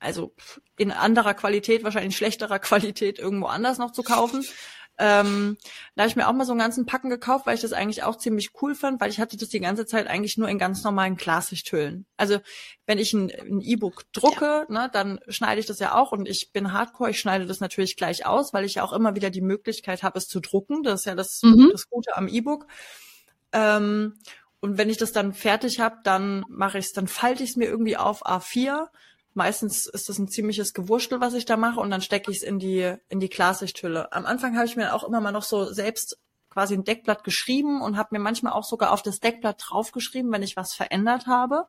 also 0.00 0.34
in 0.76 0.92
anderer 0.92 1.34
Qualität, 1.34 1.84
wahrscheinlich 1.84 2.16
schlechterer 2.16 2.58
Qualität 2.60 3.18
irgendwo 3.18 3.46
anders 3.46 3.78
noch 3.78 3.92
zu 3.92 4.02
kaufen. 4.02 4.44
Ähm, 4.96 5.56
da 5.96 6.02
habe 6.02 6.10
ich 6.10 6.16
mir 6.16 6.28
auch 6.28 6.32
mal 6.32 6.44
so 6.44 6.52
einen 6.52 6.60
ganzen 6.60 6.86
Packen 6.86 7.10
gekauft, 7.10 7.46
weil 7.46 7.56
ich 7.56 7.62
das 7.62 7.72
eigentlich 7.72 8.04
auch 8.04 8.16
ziemlich 8.16 8.50
cool 8.62 8.76
fand, 8.76 9.00
weil 9.00 9.10
ich 9.10 9.18
hatte 9.18 9.36
das 9.36 9.48
die 9.48 9.60
ganze 9.60 9.86
Zeit 9.86 10.06
eigentlich 10.06 10.38
nur 10.38 10.48
in 10.48 10.58
ganz 10.58 10.84
normalen 10.84 11.16
Klarsichthüllen. 11.16 12.06
Also 12.16 12.38
wenn 12.86 12.98
ich 12.98 13.12
ein 13.12 13.60
E-Book 13.60 14.04
drucke, 14.12 14.66
ja. 14.68 14.72
ne, 14.72 14.90
dann 14.92 15.18
schneide 15.28 15.60
ich 15.60 15.66
das 15.66 15.80
ja 15.80 15.94
auch 15.94 16.12
und 16.12 16.28
ich 16.28 16.52
bin 16.52 16.72
Hardcore, 16.72 17.10
ich 17.10 17.18
schneide 17.18 17.46
das 17.46 17.58
natürlich 17.58 17.96
gleich 17.96 18.24
aus, 18.24 18.52
weil 18.52 18.64
ich 18.64 18.76
ja 18.76 18.84
auch 18.84 18.92
immer 18.92 19.16
wieder 19.16 19.30
die 19.30 19.40
Möglichkeit 19.40 20.04
habe, 20.04 20.18
es 20.18 20.28
zu 20.28 20.38
drucken. 20.38 20.84
Das 20.84 21.00
ist 21.00 21.06
ja 21.06 21.16
das, 21.16 21.42
mhm. 21.42 21.70
das 21.72 21.88
Gute 21.88 22.16
am 22.16 22.28
E-Book. 22.28 22.66
Ähm, 23.52 24.14
und 24.60 24.78
wenn 24.78 24.90
ich 24.90 24.96
das 24.96 25.12
dann 25.12 25.34
fertig 25.34 25.80
habe, 25.80 25.98
dann 26.04 26.44
mache 26.48 26.78
ich 26.78 26.86
es, 26.86 26.92
dann 26.92 27.08
falte 27.08 27.42
ich 27.42 27.50
es 27.50 27.56
mir 27.56 27.66
irgendwie 27.66 27.96
auf 27.96 28.24
A4 28.24 28.86
Meistens 29.34 29.86
ist 29.86 30.08
das 30.08 30.18
ein 30.18 30.28
ziemliches 30.28 30.74
Gewurstel, 30.74 31.20
was 31.20 31.34
ich 31.34 31.44
da 31.44 31.56
mache, 31.56 31.80
und 31.80 31.90
dann 31.90 32.00
stecke 32.00 32.30
ich 32.30 32.38
es 32.38 32.42
in 32.42 32.58
die 32.58 32.94
in 33.08 33.20
die 33.20 33.28
Klarsichthülle. 33.28 34.12
Am 34.12 34.26
Anfang 34.26 34.56
habe 34.56 34.66
ich 34.66 34.76
mir 34.76 34.94
auch 34.94 35.04
immer 35.04 35.20
mal 35.20 35.32
noch 35.32 35.42
so 35.42 35.72
selbst 35.72 36.18
quasi 36.50 36.74
ein 36.74 36.84
Deckblatt 36.84 37.24
geschrieben 37.24 37.82
und 37.82 37.96
habe 37.96 38.10
mir 38.12 38.20
manchmal 38.20 38.52
auch 38.52 38.62
sogar 38.62 38.92
auf 38.92 39.02
das 39.02 39.18
Deckblatt 39.18 39.62
draufgeschrieben, 39.66 40.30
wenn 40.30 40.44
ich 40.44 40.56
was 40.56 40.72
verändert 40.72 41.26
habe. 41.26 41.66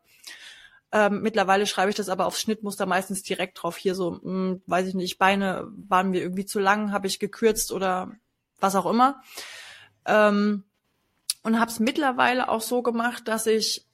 Ähm, 0.91 1.21
mittlerweile 1.21 1.65
schreibe 1.65 1.89
ich 1.89 1.95
das 1.95 2.07
aber 2.07 2.27
aufs 2.27 2.39
Schnittmuster 2.39 2.85
meistens 2.85 3.23
direkt 3.23 3.61
drauf. 3.61 3.77
Hier 3.77 3.95
so, 3.95 4.11
mh, 4.11 4.21
hm, 4.21 4.61
weiß 4.67 4.87
ich 4.87 4.93
nicht, 4.93 5.17
Beine 5.17 5.67
waren 5.89 6.11
mir 6.11 6.21
irgendwie 6.21 6.45
zu 6.45 6.59
lang, 6.59 6.91
habe 6.91 7.07
ich 7.07 7.19
gekürzt 7.19 7.71
oder 7.71 8.11
was 8.59 8.75
auch 8.75 8.85
immer. 8.85 9.21
Ähm, 10.05 10.63
und 11.41 11.59
habe 11.59 11.71
es 11.71 11.79
mittlerweile 11.79 12.49
auch 12.49 12.61
so 12.61 12.83
gemacht, 12.83 13.27
dass 13.27 13.47
ich 13.47 13.84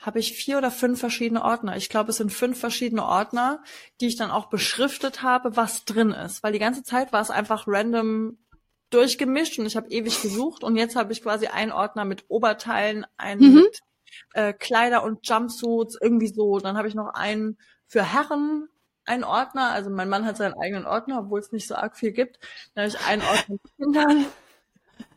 habe 0.00 0.20
ich 0.20 0.32
vier 0.32 0.58
oder 0.58 0.70
fünf 0.70 1.00
verschiedene 1.00 1.42
Ordner. 1.44 1.76
Ich 1.76 1.88
glaube, 1.88 2.10
es 2.10 2.18
sind 2.18 2.32
fünf 2.32 2.58
verschiedene 2.58 3.04
Ordner, 3.04 3.62
die 4.00 4.06
ich 4.06 4.16
dann 4.16 4.30
auch 4.30 4.46
beschriftet 4.46 5.22
habe, 5.22 5.56
was 5.56 5.84
drin 5.84 6.12
ist. 6.12 6.42
Weil 6.42 6.52
die 6.52 6.60
ganze 6.60 6.82
Zeit 6.84 7.12
war 7.12 7.20
es 7.20 7.30
einfach 7.30 7.64
random 7.66 8.38
durchgemischt 8.90 9.58
und 9.58 9.66
ich 9.66 9.76
habe 9.76 9.90
ewig 9.90 10.22
gesucht 10.22 10.64
und 10.64 10.76
jetzt 10.76 10.96
habe 10.96 11.12
ich 11.12 11.22
quasi 11.22 11.48
einen 11.48 11.72
Ordner 11.72 12.04
mit 12.04 12.24
Oberteilen, 12.28 13.06
einen 13.18 13.40
mhm. 13.40 13.54
mit 13.54 13.80
äh, 14.32 14.52
Kleider 14.52 15.02
und 15.02 15.28
Jumpsuits, 15.28 15.98
irgendwie 16.00 16.28
so. 16.28 16.58
Dann 16.58 16.76
habe 16.76 16.88
ich 16.88 16.94
noch 16.94 17.12
einen 17.14 17.58
für 17.86 18.02
Herren, 18.02 18.68
einen 19.04 19.24
Ordner. 19.24 19.70
Also 19.70 19.90
mein 19.90 20.08
Mann 20.08 20.24
hat 20.24 20.36
seinen 20.36 20.54
eigenen 20.54 20.86
Ordner, 20.86 21.20
obwohl 21.20 21.40
es 21.40 21.52
nicht 21.52 21.66
so 21.66 21.74
arg 21.74 21.96
viel 21.96 22.12
gibt. 22.12 22.38
Dann 22.74 22.84
habe 22.84 22.96
ich 22.96 23.06
einen 23.06 23.22
Ordner 23.22 23.54
mit 23.54 23.76
Kindern. 23.76 24.26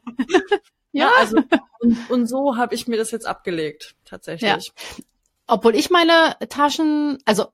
Ja, 0.92 1.06
ja 1.06 1.12
also 1.18 1.38
und, 1.80 2.10
und 2.10 2.28
so 2.28 2.58
habe 2.58 2.76
ich 2.76 2.88
mir 2.88 2.98
das 2.98 3.12
jetzt 3.12 3.26
abgelegt, 3.26 3.96
tatsächlich. 4.06 4.68
Ja. 4.68 5.04
Obwohl 5.48 5.76
ich 5.76 5.90
meine 5.90 6.36
Taschen, 6.50 7.18
also 7.26 7.48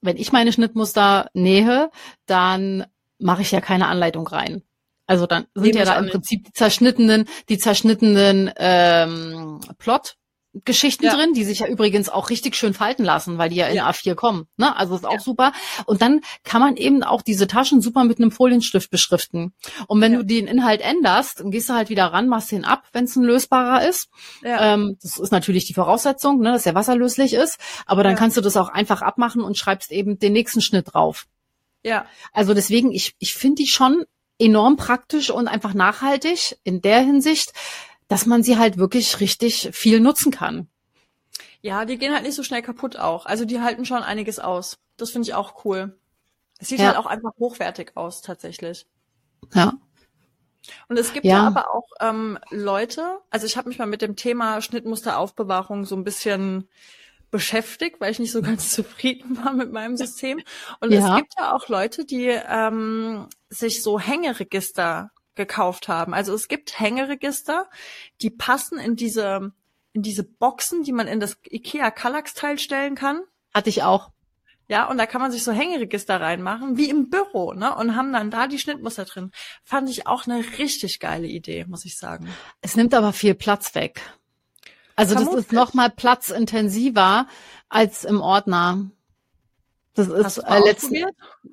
wenn 0.00 0.16
ich 0.16 0.32
meine 0.32 0.52
Schnittmuster 0.52 1.30
nähe, 1.34 1.90
dann 2.26 2.86
mache 3.18 3.42
ich 3.42 3.52
ja 3.52 3.60
keine 3.60 3.86
Anleitung 3.86 4.26
rein. 4.26 4.62
Also 5.06 5.26
dann 5.26 5.46
sind 5.54 5.64
Nehme 5.64 5.78
ja 5.80 5.84
da 5.84 5.98
im 5.98 6.08
Prinzip 6.08 6.44
die 6.44 6.52
zerschnittenen, 6.52 7.28
die 7.48 7.58
zerschnittenen 7.58 8.50
ähm, 8.56 9.60
Plot 9.78 10.16
Geschichten 10.64 11.06
ja. 11.06 11.14
drin, 11.14 11.32
die 11.32 11.44
sich 11.44 11.60
ja 11.60 11.66
übrigens 11.66 12.10
auch 12.10 12.28
richtig 12.28 12.56
schön 12.56 12.74
falten 12.74 13.04
lassen, 13.04 13.38
weil 13.38 13.48
die 13.48 13.56
ja 13.56 13.68
in 13.68 13.76
ja. 13.76 13.88
A4 13.88 14.14
kommen. 14.14 14.46
Ne? 14.58 14.76
Also 14.76 14.94
ist 14.94 15.06
auch 15.06 15.14
ja. 15.14 15.20
super. 15.20 15.52
Und 15.86 16.02
dann 16.02 16.20
kann 16.44 16.60
man 16.60 16.76
eben 16.76 17.02
auch 17.02 17.22
diese 17.22 17.46
Taschen 17.46 17.80
super 17.80 18.04
mit 18.04 18.18
einem 18.18 18.30
Folienstift 18.30 18.90
beschriften. 18.90 19.54
Und 19.86 20.00
wenn 20.02 20.12
du 20.12 20.24
den 20.24 20.46
Inhalt 20.46 20.82
änderst, 20.82 21.40
dann 21.40 21.50
gehst 21.50 21.70
du 21.70 21.74
halt 21.74 21.88
wieder 21.88 22.06
ran, 22.06 22.28
machst 22.28 22.52
den 22.52 22.64
ab, 22.66 22.84
wenn 22.92 23.04
es 23.04 23.16
ein 23.16 23.24
lösbarer 23.24 23.88
ist. 23.88 24.10
Ähm, 24.44 24.98
das 25.02 25.18
ist 25.18 25.32
natürlich 25.32 25.64
die 25.64 25.74
Voraussetzung, 25.74 26.40
ne, 26.40 26.52
dass 26.52 26.66
er 26.66 26.74
wasserlöslich 26.74 27.32
ist. 27.32 27.58
Aber 27.86 28.02
dann 28.02 28.16
kannst 28.16 28.36
du 28.36 28.42
das 28.42 28.56
auch 28.56 28.68
einfach 28.68 29.00
abmachen 29.00 29.42
und 29.42 29.56
schreibst 29.56 29.90
eben 29.90 30.18
den 30.18 30.34
nächsten 30.34 30.60
Schnitt 30.60 30.92
drauf. 30.92 31.26
Ja. 31.82 32.06
Also 32.32 32.52
deswegen, 32.52 32.92
ich, 32.92 33.14
ich 33.18 33.34
finde 33.34 33.62
die 33.62 33.68
schon 33.68 34.04
enorm 34.38 34.76
praktisch 34.76 35.30
und 35.30 35.48
einfach 35.48 35.74
nachhaltig 35.74 36.58
in 36.64 36.82
der 36.82 37.00
Hinsicht, 37.00 37.52
dass 38.12 38.26
man 38.26 38.42
sie 38.42 38.58
halt 38.58 38.76
wirklich 38.76 39.20
richtig 39.20 39.70
viel 39.72 40.00
nutzen 40.00 40.30
kann. 40.30 40.68
Ja, 41.62 41.84
die 41.84 41.96
gehen 41.96 42.12
halt 42.12 42.24
nicht 42.24 42.34
so 42.34 42.42
schnell 42.42 42.62
kaputt 42.62 42.98
auch. 42.98 43.24
Also 43.24 43.44
die 43.44 43.60
halten 43.60 43.84
schon 43.84 44.02
einiges 44.02 44.38
aus. 44.38 44.78
Das 44.96 45.10
finde 45.10 45.28
ich 45.28 45.34
auch 45.34 45.64
cool. 45.64 45.98
Es 46.58 46.68
sieht 46.68 46.80
ja. 46.80 46.88
halt 46.88 46.96
auch 46.96 47.06
einfach 47.06 47.32
hochwertig 47.38 47.92
aus, 47.94 48.20
tatsächlich. 48.20 48.86
Ja. 49.54 49.74
Und 50.88 50.98
es 50.98 51.12
gibt 51.12 51.24
ja, 51.24 51.38
ja 51.38 51.46
aber 51.46 51.74
auch 51.74 51.88
ähm, 52.00 52.38
Leute, 52.50 53.18
also 53.30 53.46
ich 53.46 53.56
habe 53.56 53.68
mich 53.68 53.78
mal 53.78 53.86
mit 53.86 54.02
dem 54.02 54.14
Thema 54.14 54.60
Schnittmusteraufbewahrung 54.60 55.84
so 55.84 55.96
ein 55.96 56.04
bisschen 56.04 56.68
beschäftigt, 57.30 58.00
weil 58.00 58.12
ich 58.12 58.18
nicht 58.18 58.30
so 58.30 58.42
ganz 58.42 58.70
zufrieden 58.72 59.42
war 59.42 59.52
mit 59.52 59.72
meinem 59.72 59.96
System. 59.96 60.40
Und 60.80 60.92
ja. 60.92 61.14
es 61.14 61.16
gibt 61.16 61.34
ja 61.38 61.54
auch 61.54 61.68
Leute, 61.68 62.04
die 62.04 62.26
ähm, 62.26 63.28
sich 63.48 63.82
so 63.82 63.98
Hängeregister 63.98 65.10
gekauft 65.34 65.88
haben. 65.88 66.14
Also 66.14 66.34
es 66.34 66.48
gibt 66.48 66.78
Hängeregister, 66.78 67.68
die 68.20 68.30
passen 68.30 68.78
in 68.78 68.96
diese, 68.96 69.52
in 69.92 70.02
diese 70.02 70.24
Boxen, 70.24 70.82
die 70.82 70.92
man 70.92 71.08
in 71.08 71.20
das 71.20 71.38
IKEA 71.50 71.90
Kallax-Teil 71.90 72.58
stellen 72.58 72.94
kann. 72.94 73.22
Hatte 73.54 73.70
ich 73.70 73.82
auch. 73.82 74.10
Ja, 74.68 74.88
und 74.88 74.96
da 74.96 75.06
kann 75.06 75.20
man 75.20 75.30
sich 75.32 75.44
so 75.44 75.52
Hängeregister 75.52 76.20
reinmachen, 76.20 76.76
wie 76.76 76.88
im 76.88 77.10
Büro, 77.10 77.52
ne? 77.52 77.74
Und 77.74 77.94
haben 77.94 78.12
dann 78.12 78.30
da 78.30 78.46
die 78.46 78.58
Schnittmuster 78.58 79.04
drin. 79.04 79.30
Fand 79.64 79.90
ich 79.90 80.06
auch 80.06 80.26
eine 80.26 80.42
richtig 80.58 80.98
geile 81.00 81.26
Idee, 81.26 81.66
muss 81.66 81.84
ich 81.84 81.98
sagen. 81.98 82.28
Es 82.62 82.76
nimmt 82.76 82.94
aber 82.94 83.12
viel 83.12 83.34
Platz 83.34 83.74
weg. 83.74 84.00
Also 84.96 85.14
Vermutlich. 85.14 85.36
das 85.36 85.44
ist 85.46 85.52
noch 85.52 85.74
mal 85.74 85.90
platzintensiver 85.90 87.26
als 87.68 88.04
im 88.04 88.20
Ordner. 88.20 88.90
Das 89.94 90.08
ist 90.08 90.38
äh, 90.38 90.58
letzten, 90.60 91.04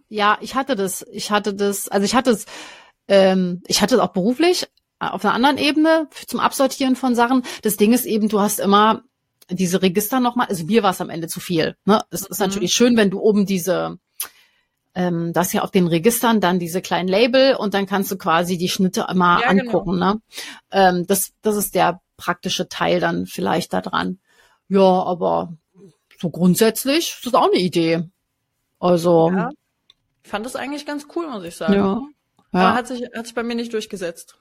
Ja, 0.07 0.37
ich 0.39 0.55
hatte 0.55 0.75
das. 0.75 1.05
Ich 1.11 1.31
hatte 1.31 1.53
das. 1.53 1.89
Also 1.89 2.05
ich 2.05 2.15
hatte 2.15 2.31
es 2.31 2.45
ähm, 3.09 3.61
ich 3.67 3.81
hatte 3.81 3.95
es 3.95 4.01
auch 4.01 4.13
beruflich 4.13 4.67
äh, 4.99 5.07
auf 5.07 5.25
einer 5.25 5.33
anderen 5.33 5.57
Ebene 5.57 6.07
zum 6.27 6.39
Absortieren 6.39 6.95
von 6.95 7.15
Sachen. 7.15 7.43
Das 7.63 7.75
Ding 7.75 7.91
ist 7.91 8.05
eben, 8.05 8.29
du 8.29 8.39
hast 8.39 8.59
immer 8.59 9.03
diese 9.49 9.81
Register 9.81 10.19
nochmal, 10.19 10.47
also 10.47 10.65
mir 10.65 10.83
war 10.83 10.91
es 10.91 11.01
am 11.01 11.09
Ende 11.09 11.27
zu 11.27 11.39
viel. 11.39 11.75
Ne? 11.85 12.01
Es 12.11 12.21
mhm. 12.21 12.27
ist 12.29 12.39
natürlich 12.39 12.73
schön, 12.73 12.95
wenn 12.95 13.09
du 13.09 13.19
oben 13.19 13.45
diese, 13.47 13.97
ähm, 14.93 15.33
das 15.33 15.51
ja 15.53 15.63
auf 15.63 15.71
den 15.71 15.87
Registern 15.87 16.39
dann 16.39 16.59
diese 16.59 16.81
kleinen 16.81 17.09
Label 17.09 17.55
und 17.55 17.73
dann 17.73 17.87
kannst 17.87 18.11
du 18.11 18.17
quasi 18.17 18.57
die 18.57 18.69
Schnitte 18.69 19.07
immer 19.09 19.41
ja, 19.41 19.51
genau. 19.51 19.63
angucken. 19.63 19.93
Genau. 19.93 20.13
Ne? 20.13 20.21
Ähm, 20.71 21.07
das, 21.07 21.33
das 21.41 21.55
ist 21.55 21.73
der 21.73 22.01
praktische 22.15 22.69
Teil 22.69 22.99
dann 22.99 23.25
vielleicht 23.25 23.73
da 23.73 23.81
dran. 23.81 24.19
Ja, 24.67 24.81
aber 24.81 25.53
so 26.21 26.29
grundsätzlich 26.29 27.15
ist 27.17 27.25
das 27.25 27.33
auch 27.33 27.49
eine 27.51 27.59
Idee. 27.59 28.07
Also. 28.79 29.31
Ja, 29.31 29.49
ich 30.23 30.29
fand 30.29 30.45
das 30.45 30.55
eigentlich 30.55 30.85
ganz 30.85 31.07
cool, 31.15 31.27
muss 31.27 31.43
ich 31.43 31.55
sagen. 31.55 31.73
Ja. 31.73 32.01
Ja. 32.51 32.59
Aber 32.59 32.75
hat 32.75 32.87
sich, 32.87 33.03
hat 33.15 33.25
sich 33.25 33.35
bei 33.35 33.43
mir 33.43 33.55
nicht 33.55 33.73
durchgesetzt. 33.73 34.37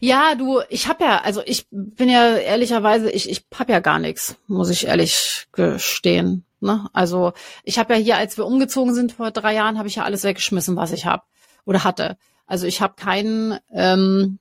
Ja, 0.00 0.34
du, 0.36 0.60
ich 0.68 0.86
habe 0.86 1.04
ja, 1.04 1.22
also 1.22 1.42
ich 1.44 1.66
bin 1.70 2.08
ja 2.08 2.36
ehrlicherweise, 2.36 3.10
ich, 3.10 3.28
ich 3.28 3.44
habe 3.58 3.72
ja 3.72 3.80
gar 3.80 3.98
nichts, 3.98 4.36
muss 4.46 4.70
ich 4.70 4.86
ehrlich 4.86 5.48
gestehen. 5.52 6.44
Ne? 6.60 6.88
Also 6.92 7.32
ich 7.64 7.78
habe 7.78 7.94
ja 7.94 8.00
hier, 8.00 8.16
als 8.16 8.36
wir 8.36 8.46
umgezogen 8.46 8.94
sind 8.94 9.12
vor 9.12 9.32
drei 9.32 9.54
Jahren, 9.54 9.78
habe 9.78 9.88
ich 9.88 9.96
ja 9.96 10.04
alles 10.04 10.22
weggeschmissen, 10.22 10.76
was 10.76 10.92
ich 10.92 11.06
habe 11.06 11.24
oder 11.64 11.82
hatte. 11.82 12.16
Also 12.46 12.66
ich 12.66 12.80
habe 12.80 12.94
keinen, 12.94 13.58
ähm, 13.72 14.38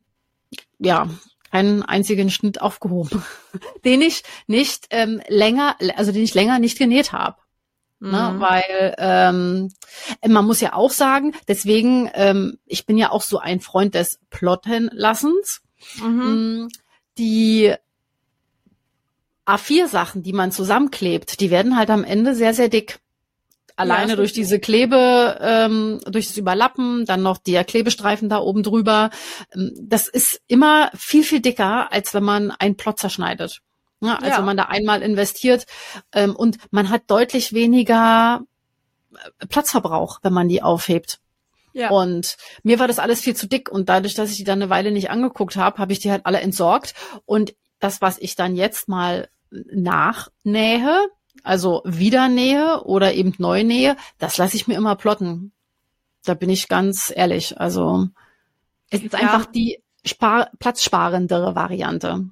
ja, 0.78 1.10
keinen 1.52 1.84
einzigen 1.84 2.30
Schnitt 2.30 2.62
aufgehoben, 2.62 3.24
den 3.86 4.02
ich 4.02 4.24
nicht 4.48 4.88
ähm, 4.92 5.22
länger, 5.28 5.76
also 5.96 6.12
den 6.12 6.24
ich 6.24 6.34
länger 6.36 6.60
nicht 6.60 6.78
genäht 6.78 7.12
habe. 7.12 7.38
Ne, 8.04 8.36
weil 8.40 8.96
ähm, 8.98 9.70
man 10.28 10.46
muss 10.46 10.60
ja 10.60 10.74
auch 10.74 10.90
sagen, 10.90 11.36
deswegen, 11.48 12.10
ähm, 12.16 12.58
ich 12.66 12.88
bin 12.88 12.98
ja 12.98 13.12
auch 13.12 13.22
so 13.22 13.38
ein 13.38 13.60
Freund 13.60 13.94
des 13.94 14.20
Plottenlassens. 14.32 15.62
Mhm. 16.02 16.64
Mm, 16.64 16.68
Die 17.20 17.76
A4-Sachen, 19.46 20.24
die 20.24 20.34
man 20.34 20.52
zusammenklebt, 20.52 21.40
die 21.40 21.52
werden 21.52 21.78
halt 21.78 21.90
am 21.92 22.04
Ende 22.04 22.34
sehr, 22.36 22.54
sehr 22.56 22.70
dick. 22.70 23.00
Alleine 23.76 24.04
stimmt. 24.06 24.20
durch 24.20 24.34
diese 24.34 24.60
Klebe, 24.60 25.38
ähm, 25.42 26.00
durch 26.06 26.28
das 26.28 26.38
Überlappen, 26.38 27.06
dann 27.06 27.24
noch 27.24 27.38
der 27.38 27.64
Klebestreifen 27.64 28.30
da 28.30 28.38
oben 28.40 28.64
drüber. 28.64 29.10
Ähm, 29.54 29.74
Das 29.80 30.08
ist 30.08 30.42
immer 30.48 30.92
viel, 30.96 31.24
viel 31.24 31.40
dicker, 31.40 31.92
als 31.92 32.14
wenn 32.14 32.24
man 32.24 32.52
einen 32.52 32.78
Plot 32.78 33.00
zerschneidet. 33.00 33.62
Ja, 34.02 34.16
als 34.18 34.30
Ja. 34.30 34.38
wenn 34.40 34.46
man 34.46 34.58
da 34.58 34.64
einmal 34.64 35.02
investiert. 35.02 35.66
Ähm, 36.12 36.36
und 36.36 36.58
man 36.72 36.90
hat 36.90 37.04
deutlich 37.08 37.54
weniger 37.54 38.42
äh, 39.14 39.46
Platzverbrauch, 39.48 40.20
wenn 40.24 40.34
man 40.34 40.50
die 40.50 40.62
aufhebt. 40.64 41.20
Ja. 41.74 41.90
Und 41.90 42.36
mir 42.64 42.80
war 42.80 42.88
das 42.88 43.00
alles 43.00 43.22
viel 43.22 43.36
zu 43.36 43.48
dick 43.48 43.70
und 43.72 43.88
dadurch, 43.90 44.14
dass 44.14 44.32
ich 44.32 44.38
die 44.38 44.44
dann 44.44 44.62
eine 44.62 44.70
Weile 44.70 44.92
nicht 44.92 45.10
angeguckt 45.10 45.56
habe, 45.56 45.78
habe 45.78 45.94
ich 45.94 46.00
die 46.00 46.12
halt 46.12 46.26
alle 46.26 46.42
entsorgt. 46.42 46.94
Und 47.26 47.56
das, 47.80 48.02
was 48.02 48.18
ich 48.18 48.36
dann 48.36 48.56
jetzt 48.56 48.88
mal 48.90 49.30
nachnähe, 49.72 51.08
also 51.44 51.82
wieder 51.86 52.28
nähe 52.28 52.84
oder 52.84 53.14
eben 53.14 53.34
neu 53.38 53.64
nähe, 53.64 53.96
das 54.18 54.38
lasse 54.38 54.56
ich 54.56 54.68
mir 54.68 54.76
immer 54.76 54.96
plotten. 54.96 55.52
Da 56.26 56.34
bin 56.34 56.50
ich 56.50 56.68
ganz 56.68 57.12
ehrlich. 57.16 57.60
Also 57.60 58.08
es 58.90 59.02
ist 59.02 59.14
Ja. 59.14 59.20
einfach 59.20 59.46
die 59.46 59.82
spar 60.06 60.50
platzsparendere 60.60 61.56
Variante. 61.56 62.26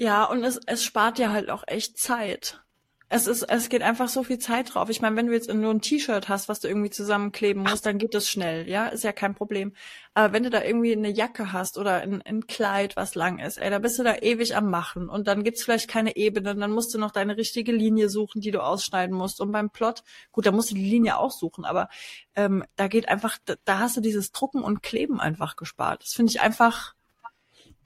Ja, 0.00 0.24
und 0.26 0.44
es, 0.44 0.60
es 0.66 0.84
spart 0.84 1.18
ja 1.18 1.32
halt 1.32 1.50
auch 1.50 1.64
echt 1.66 1.98
Zeit. 1.98 2.62
Es 3.08 3.26
ist, 3.26 3.42
es 3.42 3.68
geht 3.68 3.82
einfach 3.82 4.08
so 4.08 4.22
viel 4.22 4.38
Zeit 4.38 4.72
drauf. 4.74 4.90
Ich 4.90 5.00
meine, 5.00 5.16
wenn 5.16 5.26
du 5.26 5.32
jetzt 5.32 5.52
nur 5.52 5.74
ein 5.74 5.80
T-Shirt 5.80 6.28
hast, 6.28 6.48
was 6.48 6.60
du 6.60 6.68
irgendwie 6.68 6.90
zusammenkleben 6.90 7.64
musst, 7.64 7.84
dann 7.84 7.98
geht 7.98 8.14
das 8.14 8.30
schnell, 8.30 8.68
ja, 8.68 8.86
ist 8.86 9.02
ja 9.02 9.12
kein 9.12 9.34
Problem. 9.34 9.72
Aber 10.14 10.32
wenn 10.32 10.44
du 10.44 10.50
da 10.50 10.62
irgendwie 10.62 10.92
eine 10.92 11.10
Jacke 11.10 11.52
hast 11.52 11.78
oder 11.78 11.96
ein, 12.02 12.22
ein 12.22 12.46
Kleid, 12.46 12.94
was 12.94 13.16
lang 13.16 13.40
ist, 13.40 13.56
ey, 13.58 13.70
da 13.70 13.80
bist 13.80 13.98
du 13.98 14.04
da 14.04 14.14
ewig 14.18 14.54
am 14.54 14.70
Machen 14.70 15.08
und 15.08 15.26
dann 15.26 15.42
gibt's 15.42 15.64
vielleicht 15.64 15.88
keine 15.88 16.14
Ebene, 16.14 16.54
dann 16.54 16.70
musst 16.70 16.94
du 16.94 16.98
noch 16.98 17.10
deine 17.10 17.36
richtige 17.36 17.72
Linie 17.72 18.08
suchen, 18.08 18.40
die 18.40 18.52
du 18.52 18.62
ausschneiden 18.62 19.16
musst. 19.16 19.40
Und 19.40 19.50
beim 19.50 19.70
Plot, 19.70 20.04
gut, 20.30 20.46
da 20.46 20.52
musst 20.52 20.70
du 20.70 20.76
die 20.76 20.88
Linie 20.88 21.18
auch 21.18 21.32
suchen, 21.32 21.64
aber 21.64 21.88
ähm, 22.36 22.64
da 22.76 22.86
geht 22.86 23.08
einfach, 23.08 23.36
da, 23.46 23.56
da 23.64 23.80
hast 23.80 23.96
du 23.96 24.00
dieses 24.00 24.30
Drucken 24.30 24.62
und 24.62 24.80
Kleben 24.80 25.18
einfach 25.18 25.56
gespart. 25.56 26.04
Das 26.04 26.12
finde 26.12 26.30
ich 26.30 26.40
einfach, 26.40 26.94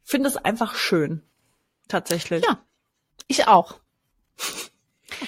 finde 0.03 0.29
es 0.29 0.37
einfach 0.37 0.75
schön. 0.75 1.23
Tatsächlich. 1.89 2.45
Ja, 2.45 2.61
ich 3.27 3.47
auch. 3.47 3.81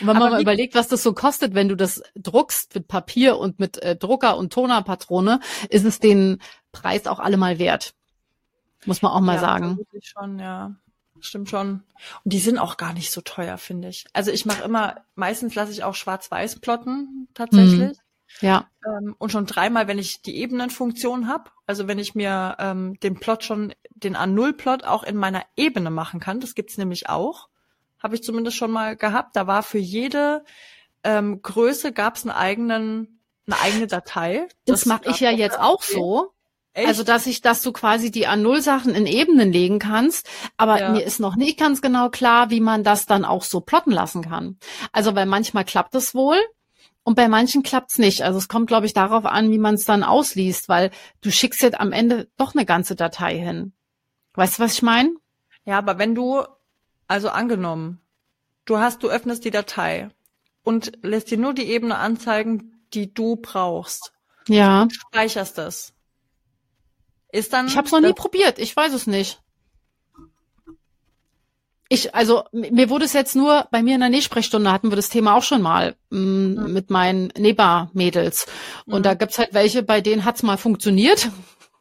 Und 0.01 0.07
wenn 0.07 0.17
man 0.19 0.31
mal 0.31 0.41
überlegt, 0.41 0.75
was 0.75 0.89
das 0.89 1.03
so 1.03 1.13
kostet, 1.13 1.55
wenn 1.55 1.69
du 1.69 1.77
das 1.77 2.03
druckst 2.17 2.75
mit 2.75 2.89
Papier 2.89 3.39
und 3.39 3.61
mit 3.61 3.77
äh, 3.83 3.95
Drucker 3.95 4.39
und 4.39 4.53
Tonerpatrone, 4.53 5.41
ist 5.69 5.85
es 5.85 6.01
den 6.01 6.41
Preis 6.73 7.07
auch 7.07 7.21
allemal 7.21 7.59
wert. 7.59 7.95
Muss 8.87 9.03
man 9.03 9.13
auch 9.13 9.21
mal 9.21 9.35
ja, 9.35 9.41
sagen. 9.41 9.79
schon, 10.01 10.39
ja. 10.39 10.75
Stimmt 11.21 11.49
schon. 11.49 11.85
Und 12.25 12.33
die 12.33 12.39
sind 12.39 12.59
auch 12.59 12.77
gar 12.77 12.93
nicht 12.93 13.11
so 13.11 13.21
teuer, 13.21 13.57
finde 13.57 13.89
ich. 13.89 14.07
Also 14.13 14.31
ich 14.31 14.47
mache 14.47 14.65
immer, 14.65 15.05
meistens 15.15 15.55
lasse 15.55 15.73
ich 15.73 15.85
auch 15.85 15.95
schwarz-weiß 15.95 16.61
plotten, 16.61 17.29
tatsächlich. 17.35 17.97
Ja. 18.41 18.69
Ähm, 18.87 19.15
und 19.19 19.31
schon 19.33 19.47
dreimal, 19.47 19.89
wenn 19.89 19.99
ich 19.99 20.23
die 20.23 20.37
Ebenenfunktion 20.37 21.29
habe, 21.29 21.51
also 21.67 21.89
wenn 21.89 21.99
ich 21.99 22.15
mir 22.15 22.57
ähm, 22.59 22.99
den 23.01 23.19
Plot 23.21 23.45
schon, 23.45 23.75
den 23.91 24.17
A0-Plot 24.17 24.85
auch 24.85 25.03
in 25.03 25.17
meiner 25.17 25.43
Ebene 25.57 25.91
machen 25.91 26.21
kann, 26.21 26.41
das 26.41 26.55
gibt's 26.55 26.79
nämlich 26.79 27.09
auch, 27.09 27.49
habe 28.03 28.15
ich 28.15 28.23
zumindest 28.23 28.57
schon 28.57 28.71
mal 28.71 28.97
gehabt. 28.97 29.35
Da 29.37 29.47
war 29.47 29.63
für 29.63 29.79
jede 29.79 30.45
ähm, 31.05 31.41
Größe 31.43 31.93
gab's 31.93 32.25
einen 32.25 32.37
eigenen, 32.37 33.21
eine 33.47 33.61
eigene 33.61 33.87
Datei. 33.87 34.49
Das, 34.67 34.87
mache 34.87 35.09
ich 35.11 35.21
ja 35.21 35.31
jetzt 35.31 35.59
auch 35.59 35.83
so. 35.83 36.33
Echt? 36.75 36.89
Also, 36.89 37.05
dass 37.05 37.27
ich, 37.27 37.41
dass 37.41 37.63
du 37.63 37.73
quasi 37.73 38.11
die 38.11 38.27
A0-Sachen 38.27 38.97
in 38.97 39.07
Ebenen 39.07 39.53
legen 39.53 39.79
kannst. 39.79 40.29
Aber 40.57 40.81
Ja. 40.81 40.91
mir 40.91 41.05
ist 41.05 41.21
noch 41.21 41.37
nicht 41.37 41.57
ganz 41.59 41.81
genau 41.81 42.11
klar, 42.11 42.51
wie 42.51 42.61
man 42.61 42.83
das 42.83 43.07
dann 43.07 43.25
auch 43.25 43.45
so 43.45 43.61
plotten 43.61 43.93
lassen 43.93 44.23
kann. 44.23 44.59
Also, 44.91 45.15
weil 45.15 45.27
manchmal 45.27 45.65
klappt 45.65 45.95
es 45.95 46.17
wohl. 46.17 46.39
Und 47.05 47.17
bei 47.17 47.29
manchen 47.29 47.63
klappt's 47.63 47.99
nicht. 47.99 48.23
Also 48.23 48.39
es 48.39 48.49
kommt, 48.49 48.67
glaube 48.67 48.87
ich, 48.87 48.95
darauf 48.95 49.27
an, 49.27 49.51
wie 49.51 49.59
man 49.59 49.75
es 49.75 49.85
dann 49.85 50.03
ausliest, 50.03 50.69
weil 50.71 50.91
du 51.21 51.31
schickst 51.31 51.61
jetzt 51.63 51.79
am 51.79 51.93
Ende 51.93 52.29
doch 52.39 52.55
eine 52.55 52.65
ganze 52.65 52.97
Datei 52.97 53.39
hin. 53.39 53.73
Weißt 54.33 54.59
du, 54.59 54.63
was 54.63 54.73
ich 54.75 54.83
meine? 54.83 55.15
Ja, 55.65 55.79
aber 55.79 55.99
wenn 55.99 56.15
du, 56.15 56.43
also 57.07 57.29
angenommen, 57.29 58.01
du 58.65 58.79
hast, 58.79 59.03
du 59.03 59.09
öffnest 59.11 59.45
die 59.45 59.51
Datei 59.51 60.09
und 60.63 60.93
lässt 61.03 61.31
dir 61.31 61.39
nur 61.39 61.53
die 61.53 61.67
Ebene 61.67 61.99
anzeigen, 61.99 62.87
die 62.95 63.13
du 63.13 63.37
brauchst, 63.37 64.13
Ja. 64.49 64.89
speicherst 64.91 65.59
das. 65.59 65.93
Ist 67.31 67.53
dann. 67.53 67.67
Ich 67.67 67.77
habe 67.77 67.87
es 67.87 67.93
noch 67.93 68.01
nie 68.01 68.13
probiert. 68.15 68.59
Ich 68.59 68.75
weiß 68.75 68.93
es 68.95 69.07
nicht. 69.07 69.43
Ich, 71.95 72.13
also 72.13 72.43
mir 72.53 72.91
wurde 72.91 73.05
es 73.05 73.13
jetzt 73.13 73.37
nur, 73.37 73.69
bei 73.71 73.81
mir 73.85 73.95
in 73.95 74.01
der 74.01 74.09
Nähsprechstunde 74.11 74.73
hatten 74.73 74.91
wir 74.91 74.97
das 74.97 75.11
Thema 75.11 75.37
auch 75.37 75.45
schon 75.45 75.63
mal 75.63 75.95
m, 76.11 76.73
mit 76.73 76.91
meinen 76.91 77.29
Nähbar-Mädels. 77.39 78.47
Und 78.87 78.99
Mhm. 78.99 79.03
da 79.05 79.15
gibt's 79.15 79.39
halt 79.39 79.55
welche, 79.55 79.85
bei 79.85 80.01
denen 80.01 80.25
hat's 80.25 80.43
mal 80.43 80.57
funktioniert. 80.57 81.31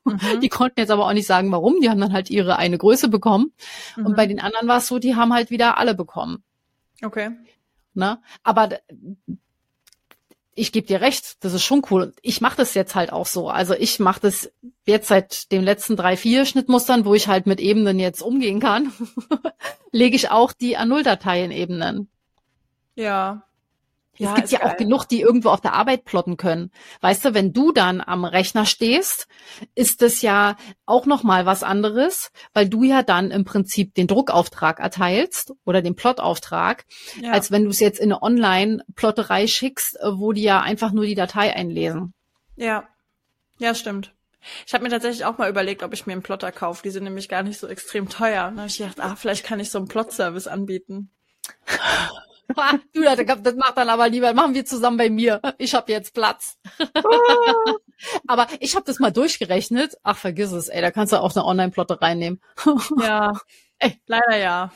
Mhm. 0.05 0.39
Die 0.41 0.49
konnten 0.49 0.79
jetzt 0.81 0.91
aber 0.91 1.07
auch 1.07 1.13
nicht 1.13 1.25
sagen, 1.25 1.51
warum. 1.51 1.79
Die 1.81 1.89
haben 1.89 1.99
dann 1.99 2.13
halt 2.13 2.29
ihre 2.29 2.57
eine 2.57 2.77
Größe 2.77 3.07
bekommen. 3.07 3.53
Und 3.97 4.09
Mhm. 4.09 4.15
bei 4.15 4.27
den 4.27 4.39
anderen 4.39 4.67
war 4.67 4.77
es 4.77 4.87
so, 4.87 4.99
die 4.99 5.15
haben 5.15 5.33
halt 5.33 5.49
wieder 5.49 5.77
alle 5.79 5.95
bekommen. 5.95 6.43
Okay. 7.03 7.31
Ne? 7.95 8.19
Aber 8.43 8.69
ich 10.55 10.71
gebe 10.71 10.87
dir 10.87 11.01
recht, 11.01 11.43
das 11.43 11.53
ist 11.53 11.63
schon 11.63 11.83
cool. 11.89 12.03
Und 12.03 12.15
Ich 12.21 12.41
mache 12.41 12.57
das 12.57 12.73
jetzt 12.73 12.95
halt 12.95 13.11
auch 13.11 13.25
so. 13.25 13.49
Also 13.49 13.73
ich 13.73 13.99
mache 13.99 14.21
das 14.21 14.51
jetzt 14.85 15.07
seit 15.07 15.51
den 15.51 15.63
letzten 15.63 15.95
drei, 15.95 16.17
vier 16.17 16.45
Schnittmustern, 16.45 17.05
wo 17.05 17.13
ich 17.13 17.27
halt 17.27 17.47
mit 17.47 17.59
Ebenen 17.59 17.99
jetzt 17.99 18.21
umgehen 18.21 18.59
kann, 18.59 18.91
lege 19.91 20.15
ich 20.15 20.29
auch 20.29 20.53
die 20.53 20.77
A0-Datei 20.77 21.43
in 21.43 21.51
Ebenen. 21.51 22.09
Ja. 22.95 23.43
Es 24.19 24.33
gibt 24.35 24.51
ja 24.51 24.59
auch 24.59 24.69
geil. 24.69 24.77
genug, 24.77 25.05
die 25.05 25.21
irgendwo 25.21 25.49
auf 25.49 25.61
der 25.61 25.73
Arbeit 25.73 26.05
plotten 26.05 26.37
können. 26.37 26.71
Weißt 27.01 27.25
du, 27.25 27.33
wenn 27.33 27.51
du 27.53 27.71
dann 27.71 27.99
am 28.01 28.25
Rechner 28.25 28.65
stehst, 28.65 29.27
ist 29.75 30.01
das 30.01 30.21
ja 30.21 30.55
auch 30.85 31.05
noch 31.05 31.23
mal 31.23 31.45
was 31.45 31.63
anderes, 31.63 32.31
weil 32.53 32.69
du 32.69 32.83
ja 32.83 33.01
dann 33.03 33.31
im 33.31 33.43
Prinzip 33.45 33.93
den 33.95 34.07
Druckauftrag 34.07 34.79
erteilst 34.79 35.53
oder 35.65 35.81
den 35.81 35.95
Plotauftrag, 35.95 36.85
Ja. 37.21 37.31
als 37.31 37.51
wenn 37.51 37.63
du 37.63 37.69
es 37.71 37.79
jetzt 37.79 37.99
in 37.99 38.11
eine 38.11 38.21
Online-Plotterei 38.21 39.47
schickst, 39.47 39.97
äh, 39.99 40.17
wo 40.17 40.31
die 40.33 40.43
ja 40.43 40.61
einfach 40.61 40.91
nur 40.91 41.05
die 41.05 41.15
Datei 41.15 41.55
einlesen. 41.55 42.13
ja. 42.55 42.87
Ja, 43.59 43.75
stimmt. 43.75 44.13
Ich 44.65 44.73
habe 44.73 44.83
mir 44.83 44.89
tatsächlich 44.89 45.23
auch 45.25 45.37
mal 45.37 45.49
überlegt, 45.49 45.83
ob 45.83 45.93
ich 45.93 46.05
mir 46.07 46.13
einen 46.13 46.23
Plotter 46.23 46.51
kaufe. 46.51 46.81
Die 46.83 46.89
sind 46.89 47.03
nämlich 47.03 47.29
gar 47.29 47.43
nicht 47.43 47.57
so 47.59 47.67
extrem 47.67 48.09
teuer. 48.09 48.47
Und 48.47 48.55
da 48.55 48.61
habe 48.63 48.67
ich 48.67 48.77
gedacht, 48.79 48.99
ah, 48.99 49.15
vielleicht 49.15 49.45
kann 49.45 49.59
ich 49.59 49.69
so 49.69 49.77
einen 49.77 49.87
Plot-Service 49.87 50.47
anbieten. 50.47 51.11
Ha, 52.57 52.79
du, 52.93 53.01
das, 53.01 53.17
das 53.41 53.55
macht 53.55 53.77
dann 53.77 53.89
aber 53.89 54.09
lieber, 54.09 54.33
machen 54.33 54.53
wir 54.53 54.65
zusammen 54.65 54.97
bei 54.97 55.09
mir. 55.09 55.41
Ich 55.57 55.73
habe 55.73 55.91
jetzt 55.91 56.13
Platz. 56.13 56.57
aber 58.27 58.47
ich 58.59 58.75
habe 58.75 58.85
das 58.85 58.99
mal 58.99 59.11
durchgerechnet. 59.11 59.97
Ach, 60.03 60.17
vergiss 60.17 60.51
es, 60.51 60.69
ey, 60.69 60.81
da 60.81 60.91
kannst 60.91 61.13
du 61.13 61.21
auch 61.21 61.35
eine 61.35 61.45
Online-Plotterei 61.45 62.15
nehmen. 62.15 62.41
Ja, 63.01 63.33
Ey. 63.79 63.99
leider 64.07 64.37
ja. 64.37 64.71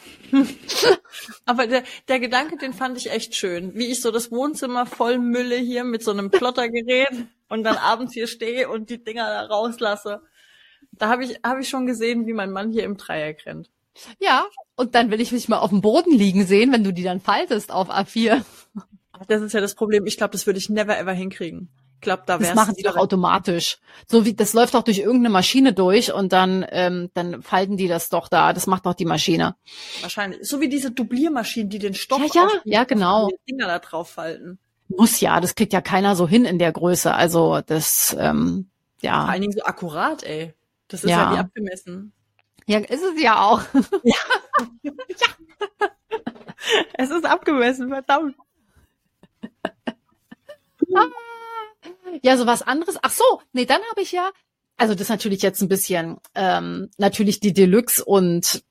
Aber 1.45 1.67
der, 1.67 1.83
der 2.07 2.19
Gedanke, 2.19 2.57
den 2.57 2.73
fand 2.73 2.97
ich 2.97 3.11
echt 3.11 3.35
schön. 3.35 3.73
Wie 3.75 3.87
ich 3.87 4.01
so 4.01 4.11
das 4.11 4.31
Wohnzimmer 4.31 4.85
voll 4.85 5.17
Mülle 5.17 5.55
hier 5.55 5.83
mit 5.83 6.03
so 6.03 6.11
einem 6.11 6.29
Plottergerät 6.29 7.27
und 7.47 7.63
dann 7.63 7.77
abends 7.77 8.13
hier 8.13 8.27
stehe 8.27 8.69
und 8.69 8.89
die 8.89 9.03
Dinger 9.03 9.27
da 9.29 9.45
rauslasse. 9.45 10.21
Da 10.91 11.09
habe 11.09 11.23
ich, 11.23 11.39
hab 11.43 11.59
ich 11.59 11.69
schon 11.69 11.85
gesehen, 11.85 12.25
wie 12.27 12.33
mein 12.33 12.51
Mann 12.51 12.71
hier 12.71 12.83
im 12.83 12.97
Dreieck 12.97 13.45
rennt. 13.45 13.69
Ja, 14.19 14.45
und 14.77 14.95
dann 14.95 15.11
will 15.11 15.19
ich 15.19 15.33
mich 15.33 15.49
mal 15.49 15.57
auf 15.57 15.71
dem 15.71 15.81
Boden 15.81 16.11
liegen 16.17 16.45
sehen, 16.45 16.71
wenn 16.71 16.85
du 16.85 16.93
die 16.93 17.03
dann 17.03 17.19
faltest 17.19 17.71
auf 17.73 17.89
A4. 17.89 18.41
Das 19.27 19.41
ist 19.41 19.53
ja 19.53 19.59
das 19.59 19.75
Problem. 19.75 20.05
Ich 20.05 20.15
glaube, 20.17 20.31
das 20.31 20.45
würde 20.45 20.59
ich 20.59 20.69
never 20.69 20.97
ever 20.97 21.11
hinkriegen. 21.11 21.69
Ich 21.95 22.01
glaube, 22.01 22.21
da 22.27 22.37
Das 22.37 22.49
wär's 22.49 22.55
machen 22.55 22.75
die 22.77 22.83
doch 22.83 22.95
automatisch. 22.95 23.79
So 24.05 24.23
wie 24.23 24.35
das 24.35 24.53
läuft 24.53 24.75
doch 24.75 24.83
durch 24.83 24.99
irgendeine 24.99 25.29
Maschine 25.31 25.73
durch 25.73 26.13
und 26.13 26.31
dann 26.31 26.63
ähm, 26.69 27.09
dann 27.15 27.41
falten 27.41 27.75
die 27.75 27.87
das 27.87 28.09
doch 28.09 28.27
da. 28.27 28.53
Das 28.53 28.67
macht 28.67 28.85
doch 28.85 28.93
die 28.93 29.05
Maschine. 29.05 29.55
wahrscheinlich. 30.01 30.47
So 30.47 30.61
wie 30.61 30.69
diese 30.69 30.91
Dubliermaschinen, 30.91 31.69
die 31.71 31.79
den 31.79 31.95
Stoff 31.95 32.21
Ja, 32.35 32.43
ja, 32.43 32.61
ja, 32.65 32.83
genau. 32.83 33.29
Dinger 33.49 33.65
da 33.65 33.79
drauf 33.79 34.09
falten. 34.11 34.59
Muss 34.89 35.19
ja, 35.19 35.41
das 35.41 35.55
kriegt 35.55 35.73
ja 35.73 35.81
keiner 35.81 36.15
so 36.15 36.27
hin 36.27 36.45
in 36.45 36.59
der 36.59 36.71
Größe. 36.71 37.11
Also 37.13 37.61
das 37.65 38.15
ähm, 38.19 38.69
Vor 38.99 39.09
ja, 39.09 39.25
allen 39.25 39.41
Dingen 39.41 39.53
so 39.53 39.63
akkurat, 39.63 40.21
ey. 40.23 40.53
Das 40.87 41.03
ist 41.03 41.09
ja, 41.09 41.23
Ja. 41.31 41.33
wie 41.33 41.39
abgemessen. 41.39 42.13
Ja 42.67 42.79
ist 42.79 43.03
es 43.03 43.21
ja 43.21 43.41
auch. 43.41 43.61
Es 46.93 47.09
ist 47.09 47.25
abgemessen, 47.25 47.89
verdammt. 47.89 48.35
Ja, 52.21 52.37
so 52.37 52.45
was 52.45 52.61
anderes. 52.61 52.97
Ach 53.01 53.11
so, 53.11 53.41
nee, 53.53 53.65
dann 53.65 53.81
habe 53.89 54.01
ich 54.01 54.11
ja, 54.11 54.31
also 54.77 54.93
das 54.93 55.03
ist 55.03 55.09
natürlich 55.09 55.41
jetzt 55.41 55.61
ein 55.61 55.69
bisschen, 55.69 56.17
ähm, 56.35 56.89
natürlich 56.97 57.39
die 57.39 57.53
Deluxe 57.53 58.03
und 58.03 58.63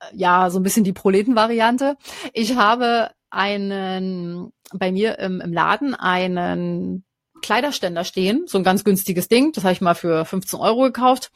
äh, 0.00 0.16
ja, 0.16 0.50
so 0.50 0.58
ein 0.58 0.62
bisschen 0.62 0.84
die 0.84 0.92
Proletenvariante. 0.92 1.96
Ich 2.32 2.56
habe 2.56 3.10
einen 3.30 4.52
bei 4.72 4.92
mir 4.92 5.18
im, 5.18 5.40
im 5.40 5.52
Laden 5.52 5.94
einen 5.94 7.04
Kleiderständer 7.42 8.04
stehen, 8.04 8.44
so 8.46 8.58
ein 8.58 8.64
ganz 8.64 8.84
günstiges 8.84 9.28
Ding. 9.28 9.52
Das 9.52 9.64
habe 9.64 9.72
ich 9.72 9.80
mal 9.80 9.94
für 9.94 10.24
15 10.24 10.58
Euro 10.58 10.82
gekauft. 10.82 11.30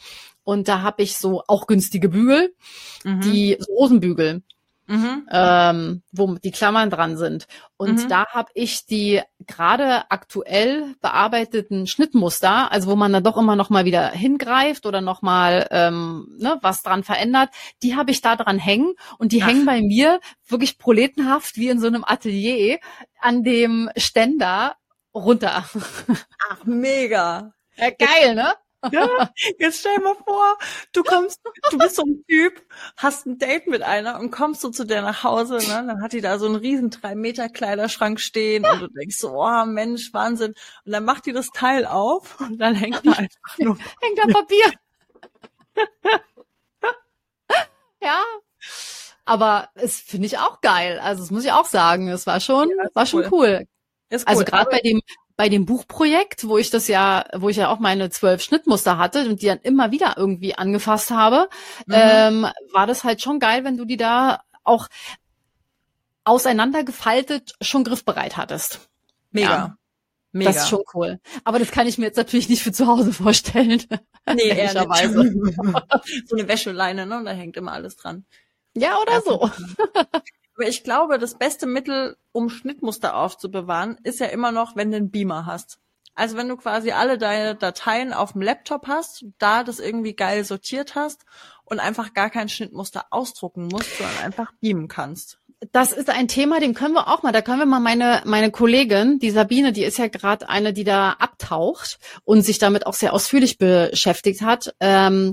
Und 0.44 0.68
da 0.68 0.82
habe 0.82 1.02
ich 1.02 1.16
so 1.16 1.42
auch 1.46 1.66
günstige 1.66 2.08
Bügel, 2.08 2.54
Mhm. 3.04 3.20
die 3.20 3.56
so 3.60 3.72
Hosenbügel, 3.74 4.42
Mhm. 4.86 5.28
ähm, 5.30 6.02
wo 6.10 6.34
die 6.34 6.50
Klammern 6.50 6.90
dran 6.90 7.16
sind. 7.16 7.46
Und 7.76 8.04
Mhm. 8.04 8.08
da 8.08 8.26
habe 8.26 8.50
ich 8.54 8.86
die 8.86 9.20
gerade 9.46 10.10
aktuell 10.10 10.96
bearbeiteten 11.00 11.86
Schnittmuster, 11.86 12.72
also 12.72 12.90
wo 12.90 12.96
man 12.96 13.12
dann 13.12 13.22
doch 13.22 13.36
immer 13.36 13.54
noch 13.54 13.70
mal 13.70 13.84
wieder 13.84 14.08
hingreift 14.10 14.86
oder 14.86 15.00
noch 15.00 15.22
mal 15.22 15.68
ähm, 15.70 16.34
ne, 16.38 16.58
was 16.62 16.82
dran 16.82 17.04
verändert, 17.04 17.50
die 17.84 17.94
habe 17.94 18.10
ich 18.10 18.20
da 18.20 18.34
dran 18.34 18.58
hängen 18.58 18.94
und 19.18 19.30
die 19.30 19.42
Ach. 19.44 19.46
hängen 19.48 19.66
bei 19.66 19.80
mir 19.80 20.18
wirklich 20.48 20.78
proletenhaft 20.78 21.56
wie 21.56 21.68
in 21.68 21.78
so 21.78 21.86
einem 21.86 22.04
Atelier 22.04 22.80
an 23.20 23.44
dem 23.44 23.90
Ständer 23.96 24.74
runter. 25.14 25.64
Ach, 26.48 26.64
mega. 26.64 27.52
Ja, 27.76 27.90
geil, 27.90 28.34
ne? 28.34 28.54
Ja, 28.92 29.30
jetzt 29.58 29.80
stell 29.80 29.96
dir 29.96 30.04
mal 30.04 30.14
vor, 30.24 30.56
du 30.92 31.02
kommst, 31.02 31.40
du 31.70 31.76
bist 31.76 31.96
so 31.96 32.02
ein 32.02 32.24
Typ, 32.26 32.62
hast 32.96 33.26
ein 33.26 33.38
Date 33.38 33.66
mit 33.66 33.82
einer 33.82 34.18
und 34.18 34.30
kommst 34.30 34.62
so 34.62 34.70
zu 34.70 34.84
der 34.84 35.02
nach 35.02 35.22
Hause, 35.22 35.56
ne? 35.56 35.84
Dann 35.86 36.02
hat 36.02 36.12
die 36.14 36.22
da 36.22 36.38
so 36.38 36.46
einen 36.46 36.56
riesen 36.56 36.88
drei 36.88 37.14
Meter 37.14 37.48
Kleiderschrank 37.50 38.20
stehen 38.20 38.64
und 38.64 38.80
du 38.80 38.88
denkst 38.88 39.18
so, 39.18 39.32
oh 39.34 39.66
Mensch, 39.66 40.14
Wahnsinn. 40.14 40.54
Und 40.86 40.92
dann 40.92 41.04
macht 41.04 41.26
die 41.26 41.32
das 41.32 41.48
Teil 41.50 41.84
auf 41.84 42.40
und 42.40 42.58
dann 42.58 42.74
hängt 42.74 43.04
da 43.04 43.12
einfach 43.12 43.58
nur. 43.58 43.76
Hängt 44.00 44.24
am 44.24 44.30
Papier. 44.32 44.72
ja. 48.02 48.22
Aber 49.26 49.68
es 49.74 50.00
finde 50.00 50.26
ich 50.26 50.38
auch 50.38 50.60
geil. 50.60 50.98
Also 51.00 51.22
das 51.22 51.30
muss 51.30 51.44
ich 51.44 51.52
auch 51.52 51.66
sagen. 51.66 52.08
Es 52.08 52.26
war 52.26 52.40
schon, 52.40 52.70
Ja, 52.70 52.88
war 52.94 53.06
schon 53.06 53.28
cool. 53.30 53.66
Ist 54.10 54.28
Also 54.28 54.40
cool. 54.40 54.44
gerade 54.44 54.70
bei 54.70 54.80
dem 54.80 55.00
bei 55.36 55.48
dem 55.48 55.64
Buchprojekt, 55.64 56.46
wo 56.46 56.58
ich 56.58 56.68
das 56.68 56.86
ja, 56.86 57.24
wo 57.34 57.48
ich 57.48 57.56
ja 57.56 57.70
auch 57.70 57.78
meine 57.78 58.10
zwölf 58.10 58.42
Schnittmuster 58.42 58.98
hatte 58.98 59.26
und 59.26 59.40
die 59.40 59.46
dann 59.46 59.60
immer 59.60 59.90
wieder 59.90 60.14
irgendwie 60.18 60.54
angefasst 60.54 61.10
habe, 61.10 61.48
Mhm. 61.86 61.94
ähm, 61.96 62.46
war 62.72 62.86
das 62.86 63.04
halt 63.04 63.22
schon 63.22 63.38
geil, 63.40 63.64
wenn 63.64 63.78
du 63.78 63.86
die 63.86 63.96
da 63.96 64.42
auch 64.64 64.88
auseinandergefaltet 66.24 67.54
schon 67.60 67.84
griffbereit 67.84 68.36
hattest. 68.36 68.88
mega. 69.30 69.48
ja. 69.50 69.76
Mega. 70.32 70.52
Das 70.52 70.62
ist 70.62 70.68
schon 70.68 70.84
cool. 70.94 71.18
Aber 71.42 71.58
das 71.58 71.72
kann 71.72 71.88
ich 71.88 71.98
mir 71.98 72.04
jetzt 72.04 72.16
natürlich 72.16 72.48
nicht 72.48 72.62
für 72.62 72.70
zu 72.70 72.86
Hause 72.86 73.12
vorstellen. 73.12 73.82
nee, 74.32 74.42
ehrlicherweise. 74.42 75.24
so 76.26 76.36
eine 76.36 76.46
Wäscheleine, 76.46 77.04
ne? 77.04 77.16
Und 77.16 77.24
da 77.24 77.32
hängt 77.32 77.56
immer 77.56 77.72
alles 77.72 77.96
dran. 77.96 78.24
Ja, 78.76 78.96
oder 78.98 79.20
so. 79.22 79.50
Aber 80.60 80.68
ich 80.68 80.84
glaube, 80.84 81.18
das 81.18 81.38
beste 81.38 81.66
Mittel, 81.66 82.18
um 82.32 82.50
Schnittmuster 82.50 83.16
aufzubewahren, 83.16 83.96
ist 84.02 84.20
ja 84.20 84.26
immer 84.26 84.52
noch, 84.52 84.76
wenn 84.76 84.90
du 84.90 84.98
einen 84.98 85.10
Beamer 85.10 85.46
hast. 85.46 85.78
Also 86.14 86.36
wenn 86.36 86.50
du 86.50 86.58
quasi 86.58 86.90
alle 86.90 87.16
deine 87.16 87.54
Dateien 87.54 88.12
auf 88.12 88.32
dem 88.32 88.42
Laptop 88.42 88.86
hast, 88.86 89.24
da 89.38 89.64
das 89.64 89.80
irgendwie 89.80 90.12
geil 90.12 90.44
sortiert 90.44 90.96
hast 90.96 91.24
und 91.64 91.80
einfach 91.80 92.12
gar 92.12 92.28
kein 92.28 92.50
Schnittmuster 92.50 93.06
ausdrucken 93.08 93.68
musst, 93.68 93.96
sondern 93.96 94.18
einfach 94.22 94.52
beamen 94.60 94.86
kannst. 94.86 95.38
Das 95.72 95.92
ist 95.92 96.10
ein 96.10 96.28
Thema, 96.28 96.60
den 96.60 96.74
können 96.74 96.92
wir 96.92 97.08
auch 97.08 97.22
mal, 97.22 97.32
da 97.32 97.40
können 97.40 97.60
wir 97.60 97.66
mal 97.66 97.80
meine, 97.80 98.20
meine 98.26 98.50
Kollegin, 98.50 99.18
die 99.18 99.30
Sabine, 99.30 99.72
die 99.72 99.84
ist 99.84 99.96
ja 99.96 100.08
gerade 100.08 100.50
eine, 100.50 100.74
die 100.74 100.84
da 100.84 101.12
abtaucht 101.12 101.98
und 102.24 102.42
sich 102.42 102.58
damit 102.58 102.86
auch 102.86 102.94
sehr 102.94 103.14
ausführlich 103.14 103.56
beschäftigt 103.56 104.42
hat. 104.42 104.74
Ähm, 104.78 105.32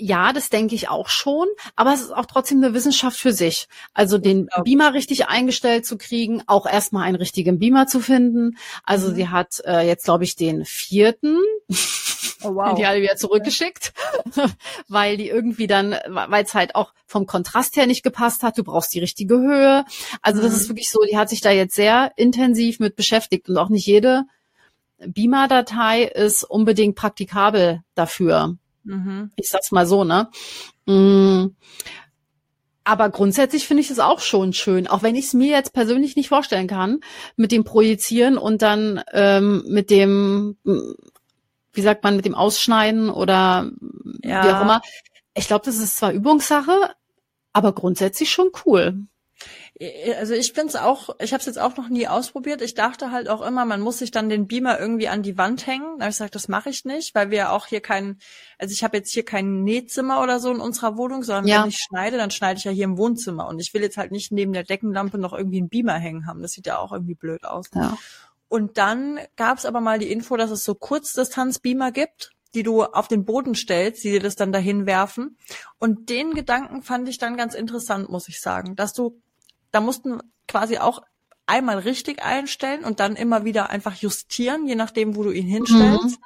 ja, 0.00 0.32
das 0.32 0.48
denke 0.48 0.74
ich 0.74 0.88
auch 0.88 1.08
schon, 1.08 1.46
aber 1.76 1.92
es 1.92 2.00
ist 2.00 2.12
auch 2.12 2.26
trotzdem 2.26 2.58
eine 2.62 2.74
Wissenschaft 2.74 3.18
für 3.18 3.32
sich. 3.32 3.68
Also 3.94 4.18
den 4.18 4.48
Beamer 4.64 4.94
richtig 4.94 5.28
eingestellt 5.28 5.84
zu 5.86 5.98
kriegen, 5.98 6.42
auch 6.46 6.66
erstmal 6.66 7.04
einen 7.04 7.16
richtigen 7.16 7.58
Beamer 7.58 7.86
zu 7.86 8.00
finden. 8.00 8.56
Also 8.84 9.10
Mhm. 9.10 9.14
sie 9.14 9.28
hat 9.28 9.60
äh, 9.64 9.86
jetzt, 9.86 10.04
glaube 10.04 10.24
ich, 10.24 10.36
den 10.36 10.64
vierten 10.64 11.36
Oh 12.42 12.74
die 12.74 12.86
alle 12.86 13.02
wieder 13.02 13.16
zurückgeschickt, 13.16 13.92
weil 14.88 15.16
die 15.18 15.28
irgendwie 15.28 15.66
dann, 15.66 15.94
weil 16.08 16.44
es 16.44 16.54
halt 16.54 16.74
auch 16.74 16.94
vom 17.06 17.26
Kontrast 17.26 17.76
her 17.76 17.86
nicht 17.86 18.02
gepasst 18.02 18.42
hat. 18.42 18.56
Du 18.56 18.64
brauchst 18.64 18.94
die 18.94 19.00
richtige 19.00 19.36
Höhe. 19.38 19.84
Also 20.22 20.40
das 20.40 20.52
Mhm. 20.52 20.56
ist 20.58 20.68
wirklich 20.68 20.90
so, 20.90 21.00
die 21.10 21.18
hat 21.18 21.28
sich 21.28 21.42
da 21.42 21.50
jetzt 21.50 21.74
sehr 21.74 22.12
intensiv 22.16 22.80
mit 22.80 22.96
beschäftigt 22.96 23.48
und 23.50 23.58
auch 23.58 23.68
nicht 23.68 23.86
jede 23.86 24.24
Beamer-Datei 24.98 26.04
ist 26.04 26.44
unbedingt 26.44 26.96
praktikabel 26.96 27.82
dafür. 27.94 28.56
Mhm. 28.90 29.30
Ich 29.36 29.48
sag's 29.48 29.70
mal 29.70 29.86
so, 29.86 30.04
ne? 30.04 30.28
Mm. 30.86 31.54
Aber 32.82 33.10
grundsätzlich 33.10 33.66
finde 33.66 33.82
ich 33.82 33.90
es 33.90 34.00
auch 34.00 34.20
schon 34.20 34.52
schön, 34.52 34.88
auch 34.88 35.02
wenn 35.02 35.14
ich 35.14 35.26
es 35.26 35.34
mir 35.34 35.50
jetzt 35.50 35.72
persönlich 35.72 36.16
nicht 36.16 36.28
vorstellen 36.28 36.66
kann, 36.66 37.00
mit 37.36 37.52
dem 37.52 37.62
Projizieren 37.62 38.36
und 38.36 38.62
dann 38.62 39.02
ähm, 39.12 39.62
mit 39.68 39.90
dem, 39.90 40.56
mm, 40.64 40.94
wie 41.72 41.82
sagt 41.82 42.02
man, 42.02 42.16
mit 42.16 42.24
dem 42.24 42.34
Ausschneiden 42.34 43.10
oder 43.10 43.70
Ja. 44.24 44.44
wie 44.44 44.48
auch 44.52 44.62
immer. 44.62 44.80
Ich 45.34 45.46
glaube, 45.46 45.64
das 45.64 45.76
ist 45.76 45.96
zwar 45.98 46.12
Übungssache, 46.12 46.90
aber 47.52 47.72
grundsätzlich 47.74 48.30
schon 48.30 48.50
cool. 48.66 49.06
Also 50.18 50.34
ich 50.34 50.52
finde 50.52 50.68
es 50.68 50.76
auch, 50.76 51.08
ich 51.20 51.32
habe 51.32 51.40
es 51.40 51.46
jetzt 51.46 51.58
auch 51.58 51.76
noch 51.78 51.88
nie 51.88 52.06
ausprobiert. 52.06 52.60
Ich 52.60 52.74
dachte 52.74 53.10
halt 53.10 53.30
auch 53.30 53.40
immer, 53.40 53.64
man 53.64 53.80
muss 53.80 53.98
sich 53.98 54.10
dann 54.10 54.28
den 54.28 54.46
Beamer 54.46 54.78
irgendwie 54.78 55.08
an 55.08 55.22
die 55.22 55.38
Wand 55.38 55.66
hängen. 55.66 55.96
Da 55.98 56.04
habe 56.04 56.10
ich 56.10 56.16
gesagt, 56.18 56.34
das 56.34 56.48
mache 56.48 56.68
ich 56.68 56.84
nicht, 56.84 57.14
weil 57.14 57.30
wir 57.30 57.50
auch 57.52 57.66
hier 57.66 57.80
kein, 57.80 58.18
also 58.58 58.72
ich 58.72 58.84
habe 58.84 58.98
jetzt 58.98 59.10
hier 59.12 59.24
kein 59.24 59.62
Nähzimmer 59.64 60.22
oder 60.22 60.38
so 60.38 60.52
in 60.52 60.60
unserer 60.60 60.98
Wohnung, 60.98 61.22
sondern 61.22 61.46
Ja. 61.46 61.62
wenn 61.62 61.70
ich 61.70 61.78
schneide, 61.78 62.18
dann 62.18 62.30
schneide 62.30 62.58
ich 62.58 62.64
ja 62.64 62.72
hier 62.72 62.84
im 62.84 62.98
Wohnzimmer. 62.98 63.48
Und 63.48 63.58
ich 63.58 63.72
will 63.72 63.80
jetzt 63.80 63.96
halt 63.96 64.12
nicht 64.12 64.32
neben 64.32 64.52
der 64.52 64.64
Deckenlampe 64.64 65.16
noch 65.16 65.32
irgendwie 65.32 65.58
einen 65.58 65.70
Beamer 65.70 65.94
hängen 65.94 66.26
haben. 66.26 66.42
Das 66.42 66.52
sieht 66.52 66.66
ja 66.66 66.78
auch 66.78 66.92
irgendwie 66.92 67.14
blöd 67.14 67.44
aus. 67.44 67.66
Ja. 67.74 67.96
Und 68.48 68.76
dann 68.76 69.18
gab 69.36 69.56
es 69.56 69.64
aber 69.64 69.80
mal 69.80 69.98
die 69.98 70.10
Info, 70.12 70.36
dass 70.36 70.50
es 70.50 70.62
so 70.62 70.74
Kurzdistanz-Beamer 70.74 71.92
gibt, 71.92 72.32
die 72.54 72.64
du 72.64 72.82
auf 72.82 73.08
den 73.08 73.24
Boden 73.24 73.54
stellst, 73.54 74.02
die 74.04 74.10
dir 74.10 74.20
das 74.20 74.34
dann 74.36 74.52
dahin 74.52 74.84
werfen. 74.84 75.38
Und 75.78 76.10
den 76.10 76.34
Gedanken 76.34 76.82
fand 76.82 77.08
ich 77.08 77.16
dann 77.18 77.36
ganz 77.36 77.54
interessant, 77.54 78.10
muss 78.10 78.28
ich 78.28 78.40
sagen, 78.40 78.76
dass 78.76 78.92
du, 78.92 79.20
da 79.72 79.80
mussten 79.80 80.20
quasi 80.48 80.78
auch 80.78 81.02
einmal 81.46 81.78
richtig 81.78 82.22
einstellen 82.22 82.84
und 82.84 83.00
dann 83.00 83.16
immer 83.16 83.44
wieder 83.44 83.70
einfach 83.70 83.94
justieren, 83.96 84.66
je 84.66 84.76
nachdem, 84.76 85.16
wo 85.16 85.24
du 85.24 85.30
ihn 85.30 85.46
hinstellst. 85.46 86.18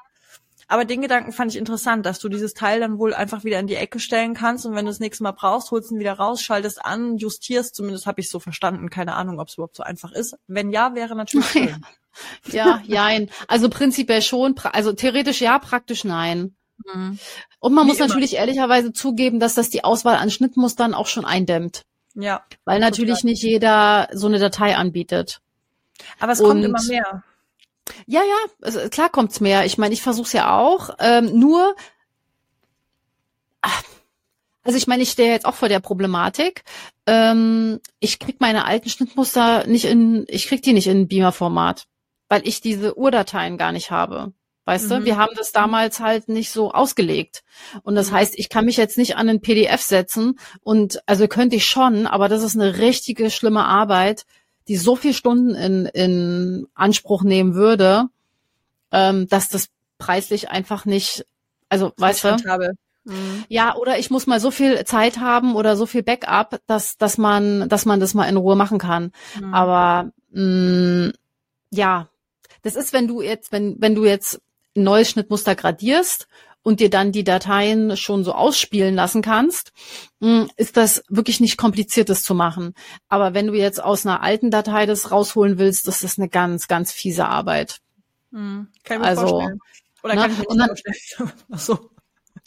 Aber 0.67 0.85
den 0.85 1.03
Gedanken 1.03 1.33
fand 1.33 1.53
ich 1.53 1.59
interessant, 1.59 2.07
dass 2.07 2.19
du 2.21 2.29
dieses 2.29 2.55
Teil 2.55 2.81
dann 2.81 2.99
wohl 2.99 3.15
einfach 3.15 3.45
wieder 3.45 3.59
in 3.59 3.67
die 3.67 3.75
Ecke 3.75 4.01
stellen 4.01 4.35
kannst 4.35 4.65
und 4.65 4.75
wenn 4.75 4.87
du 4.87 4.91
das 4.91 5.01
nächste 5.01 5.23
Mal 5.23 5.33
brauchst, 5.33 5.71
holst 5.71 5.91
ihn 5.91 5.99
wieder 5.99 6.15
raus, 6.15 6.43
schaltest 6.43 6.85
an, 6.85 7.17
justierst, 7.19 7.75
zumindest 7.75 8.07
habe 8.07 8.21
ich 8.21 8.31
so 8.31 8.41
verstanden, 8.41 8.89
keine 8.91 9.15
Ahnung, 9.15 9.41
ob 9.41 9.49
es 9.49 9.55
überhaupt 9.55 9.77
so 9.77 9.83
einfach 9.83 10.13
ist. 10.13 10.37
Wenn 10.47 10.71
ja, 10.71 10.95
wäre 10.95 11.17
natürlich 11.17 11.47
schön. 11.51 11.85
Ja, 12.51 12.81
jein. 12.87 13.31
Also 13.49 13.69
prinzipiell 13.69 14.23
schon, 14.23 14.55
also 14.73 14.93
theoretisch 14.93 15.41
ja, 15.41 15.59
praktisch 15.59 16.05
nein. 16.05 16.55
Mhm. 16.85 17.19
Und 17.61 17.75
man 17.75 17.85
Wie 17.85 17.89
muss 17.89 17.99
immer. 17.99 18.09
natürlich 18.09 18.35
ehrlicherweise 18.35 18.93
zugeben, 18.93 19.41
dass 19.41 19.55
das 19.55 19.71
die 19.71 19.85
Auswahl 19.85 20.17
an 20.17 20.31
Schnittmustern 20.31 20.95
auch 20.95 21.07
schon 21.07 21.25
eindämmt. 21.25 21.85
Ja, 22.15 22.45
Weil 22.65 22.79
natürlich 22.81 23.25
nicht 23.25 23.43
jeder 23.43 24.09
so 24.13 24.27
eine 24.29 24.39
Datei 24.39 24.77
anbietet. 24.77 25.41
aber 26.21 26.33
es 26.33 26.39
kommt 26.39 26.57
Und- 26.57 26.65
immer 26.65 26.83
mehr. 26.85 27.23
Ja, 28.07 28.21
ja, 28.23 28.37
also, 28.63 28.89
klar 28.89 29.11
kommt's 29.11 29.41
mehr. 29.41 29.67
Ich 29.67 29.77
meine, 29.79 29.93
ich 29.93 30.01
versuche 30.01 30.27
es 30.27 30.33
ja 30.33 30.57
auch. 30.59 30.91
Ähm, 31.01 31.39
nur, 31.39 31.77
ach, 33.61 33.83
also 34.63 34.79
ich 34.79 34.87
meine, 34.87 35.03
ich 35.03 35.11
stehe 35.11 35.31
jetzt 35.31 35.45
auch 35.45 35.55
vor 35.55 35.69
der 35.69 35.81
Problematik. 35.81 36.65
Ähm, 37.07 37.81
ich 38.01 38.19
krieg 38.19 38.41
meine 38.41 38.65
alten 38.65 38.89
Schnittmuster 38.89 39.67
nicht 39.67 39.85
in, 39.85 40.25
ich 40.29 40.47
krieg 40.49 40.63
die 40.63 40.73
nicht 40.73 40.87
in 40.87 41.09
Beamer-Format, 41.09 41.87
weil 42.31 42.47
ich 42.49 42.61
diese 42.63 42.97
Urdateien 42.97 43.59
gar 43.59 43.73
nicht 43.73 43.91
habe. 43.91 44.33
Weißt 44.67 44.91
du, 44.91 45.01
Mhm. 45.01 45.05
wir 45.05 45.17
haben 45.19 45.35
das 45.37 45.53
damals 45.53 46.01
halt 46.01 46.29
nicht 46.29 46.51
so 46.51 46.73
ausgelegt. 46.73 47.45
Und 47.83 47.95
das 47.97 48.11
heißt, 48.13 48.35
ich 48.39 48.49
kann 48.49 48.65
mich 48.65 48.77
jetzt 48.79 48.97
nicht 48.97 49.17
an 49.17 49.29
ein 49.29 49.41
PDF 49.41 49.83
setzen 49.83 50.39
und, 50.63 51.01
also 51.07 51.29
könnte 51.29 51.57
ich 51.57 51.67
schon, 51.67 52.07
aber 52.07 52.29
das 52.29 52.43
ist 52.43 52.57
eine 52.57 52.79
richtige 52.79 53.31
schlimme 53.31 53.67
Arbeit, 53.67 54.25
die 54.69 54.77
so 54.79 54.97
viel 54.97 55.13
Stunden 55.13 55.55
in, 55.55 55.85
in 55.87 56.67
Anspruch 56.75 57.23
nehmen 57.25 57.55
würde, 57.55 58.05
ähm, 58.91 59.29
dass 59.29 59.49
das 59.51 59.69
preislich 59.99 60.49
einfach 60.51 60.87
nicht, 60.87 61.27
also 61.69 61.93
weißt 61.99 62.25
du. 62.25 62.29
Mhm. 63.07 63.45
ja, 63.49 63.77
oder 63.77 63.99
ich 63.99 64.11
muss 64.11 64.27
mal 64.27 64.41
so 64.41 64.51
viel 64.51 64.83
Zeit 64.87 65.19
haben 65.19 65.57
oder 65.57 65.77
so 65.77 65.85
viel 65.85 66.03
Backup, 66.03 66.61
dass, 66.67 66.97
dass 66.97 67.19
man, 67.19 67.69
dass 67.69 67.85
man 67.85 68.01
das 68.01 68.15
mal 68.15 68.25
in 68.25 68.39
Ruhe 68.39 68.57
machen 68.57 68.79
kann. 68.79 69.13
Mhm. 69.39 69.53
Aber 69.53 70.11
mh, 70.31 71.13
ja, 71.71 72.09
das 72.63 72.77
ist, 72.77 72.95
wenn 72.95 73.07
du 73.07 73.21
jetzt, 73.21 73.53
wenn, 73.53 73.77
wenn 73.79 73.95
du 73.95 74.07
jetzt 74.07 74.41
ein 74.77 74.83
neues 74.83 75.11
Schnittmuster 75.11 75.55
gradierst 75.55 76.27
und 76.63 76.81
dir 76.81 76.89
dann 76.91 77.13
die 77.13 77.25
Dateien 77.25 77.97
schon 77.97 78.25
so 78.25 78.33
ausspielen 78.33 78.95
lassen 78.95 79.21
kannst, 79.23 79.73
mh, 80.21 80.47
ist 80.57 80.77
das 80.77 81.05
wirklich 81.09 81.41
nicht 81.41 81.57
kompliziertes 81.59 82.23
zu 82.23 82.35
machen. 82.35 82.75
Aber 83.09 83.35
wenn 83.35 83.47
du 83.49 83.55
jetzt 83.55 83.83
aus 83.83 84.07
einer 84.07 84.23
alten 84.23 84.51
Datei 84.51 84.87
das 84.87 85.11
rausholen 85.11 85.59
willst, 85.59 85.87
das 85.87 86.03
ist 86.03 86.19
eine 86.19 86.29
ganz, 86.29 86.67
ganz 86.69 86.91
fiese 86.93 87.27
Arbeit. 87.27 87.81
Mhm. 88.31 88.69
Kann 88.85 88.97
ich 88.97 89.01
mir 89.03 89.07
Also, 89.09 89.29
vorstellen. 89.29 89.59
Oder 90.03 90.15
ne? 90.15 90.21
kann 90.23 90.31
ich 90.33 90.39
mir 90.39 90.45
dann- 90.57 90.67
vorstellen. 90.69 91.33
Ach 91.53 91.59
so. 91.59 91.91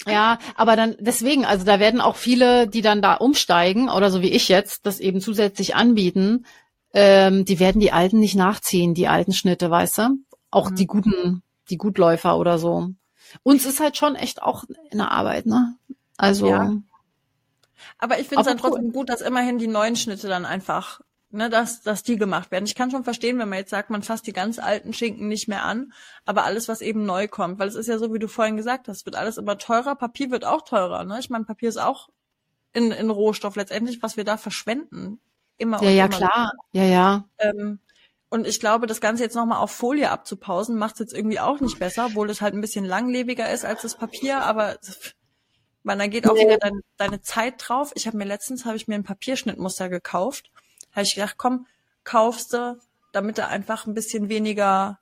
Ja, 0.05 0.37
aber 0.55 0.75
dann 0.75 0.95
deswegen, 0.99 1.45
also 1.45 1.65
da 1.65 1.79
werden 1.79 2.01
auch 2.01 2.17
viele, 2.17 2.67
die 2.67 2.81
dann 2.81 3.01
da 3.01 3.15
umsteigen 3.15 3.89
oder 3.89 4.11
so 4.11 4.21
wie 4.21 4.29
ich 4.31 4.47
jetzt, 4.47 4.85
das 4.85 4.99
eben 4.99 5.21
zusätzlich 5.21 5.75
anbieten, 5.75 6.45
ähm, 6.93 7.45
die 7.45 7.59
werden 7.59 7.79
die 7.81 7.91
alten 7.91 8.19
nicht 8.19 8.35
nachziehen, 8.35 8.93
die 8.93 9.07
alten 9.07 9.33
Schnitte, 9.33 9.71
weißt 9.71 9.97
du? 9.99 10.09
Auch 10.51 10.69
Mhm. 10.71 10.75
die 10.75 10.87
guten, 10.87 11.41
die 11.69 11.77
Gutläufer 11.77 12.38
oder 12.38 12.58
so. 12.58 12.89
Uns 13.43 13.65
ist 13.65 13.80
halt 13.80 13.97
schon 13.97 14.15
echt 14.15 14.41
auch 14.41 14.63
in 14.89 14.99
der 14.99 15.12
Arbeit, 15.12 15.45
ne? 15.45 15.75
Also, 16.17 16.47
Ja. 16.47 16.73
Aber 17.99 18.19
ich 18.19 18.27
finde 18.27 18.41
es 18.41 18.47
dann 18.47 18.58
trotzdem 18.58 18.91
gut, 18.91 19.10
dass 19.10 19.21
immerhin 19.21 19.58
die 19.58 19.67
neuen 19.67 19.95
Schnitte 19.95 20.27
dann 20.27 20.45
einfach, 20.45 21.01
ne, 21.30 21.49
dass, 21.49 21.82
dass 21.82 22.03
die 22.03 22.17
gemacht 22.17 22.51
werden. 22.51 22.65
Ich 22.65 22.75
kann 22.75 22.91
schon 22.91 23.03
verstehen, 23.03 23.38
wenn 23.39 23.49
man 23.49 23.60
jetzt 23.60 23.69
sagt, 23.69 23.89
man 23.89 24.03
fasst 24.03 24.27
die 24.27 24.34
ganz 24.34 24.60
alten 24.60 24.93
Schinken 24.93 25.27
nicht 25.27 25.47
mehr 25.47 25.63
an, 25.63 25.93
aber 26.25 26.43
alles, 26.43 26.67
was 26.67 26.82
eben 26.82 27.06
neu 27.06 27.27
kommt, 27.27 27.60
weil 27.60 27.67
es 27.67 27.75
ist 27.75 27.88
ja 27.88 27.97
so, 27.97 28.13
wie 28.13 28.19
du 28.19 28.27
vorhin 28.27 28.58
gesagt 28.58 28.88
hast, 28.88 29.06
wird 29.06 29.15
alles 29.15 29.38
immer 29.38 29.58
teurer, 29.58 29.95
Papier 29.95 30.32
wird 30.32 30.45
auch 30.45 30.63
teurer, 30.63 31.03
ne? 31.03 31.19
Ich 31.19 31.30
meine, 31.30 31.45
Papier 31.45 31.69
ist 31.69 31.77
auch 31.77 32.10
in, 32.73 32.91
in 32.91 33.10
Rohstoff 33.10 33.56
letztendlich, 33.56 34.01
was 34.03 34.17
wir 34.17 34.23
da 34.23 34.38
verschwenden. 34.38 35.19
Immer 35.58 35.82
ja, 35.82 35.89
und 35.89 35.95
ja, 35.95 36.06
immer 36.06 36.15
klar. 36.15 36.51
Ja, 36.71 36.84
ja. 36.84 37.25
ähm, 37.39 37.80
und 38.29 38.45
ich 38.45 38.59
glaube, 38.59 38.87
das 38.87 39.01
Ganze 39.01 39.23
jetzt 39.23 39.35
nochmal 39.35 39.59
auf 39.59 39.71
Folie 39.71 40.09
abzupausen, 40.11 40.77
macht 40.77 40.95
es 40.95 40.99
jetzt 40.99 41.13
irgendwie 41.13 41.39
auch 41.39 41.59
nicht 41.61 41.79
besser, 41.79 42.07
obwohl 42.07 42.29
es 42.29 42.41
halt 42.41 42.53
ein 42.53 42.61
bisschen 42.61 42.85
langlebiger 42.85 43.49
ist 43.51 43.63
als 43.65 43.83
das 43.83 43.95
Papier, 43.95 44.41
aber 44.41 44.77
man, 45.83 45.99
da 45.99 46.07
geht 46.07 46.29
auch 46.29 46.33
Nee. 46.33 46.41
wieder 46.41 46.57
dein, 46.57 46.81
deine 46.97 47.21
Zeit 47.21 47.55
drauf. 47.57 47.93
Ich 47.95 48.07
habe 48.07 48.17
mir 48.17 48.25
letztens 48.25 48.65
habe 48.65 48.75
ich 48.75 48.89
mir 48.89 48.95
ein 48.95 49.05
Papierschnittmuster 49.05 49.87
gekauft. 49.87 50.51
Habe 50.91 51.03
ich 51.03 51.15
gedacht, 51.15 51.35
komm, 51.37 51.65
kaufst 52.03 52.51
du, 52.51 52.77
damit 53.13 53.37
du 53.37 53.47
einfach 53.47 53.87
ein 53.87 53.93
bisschen 53.93 54.27
weniger, 54.27 54.99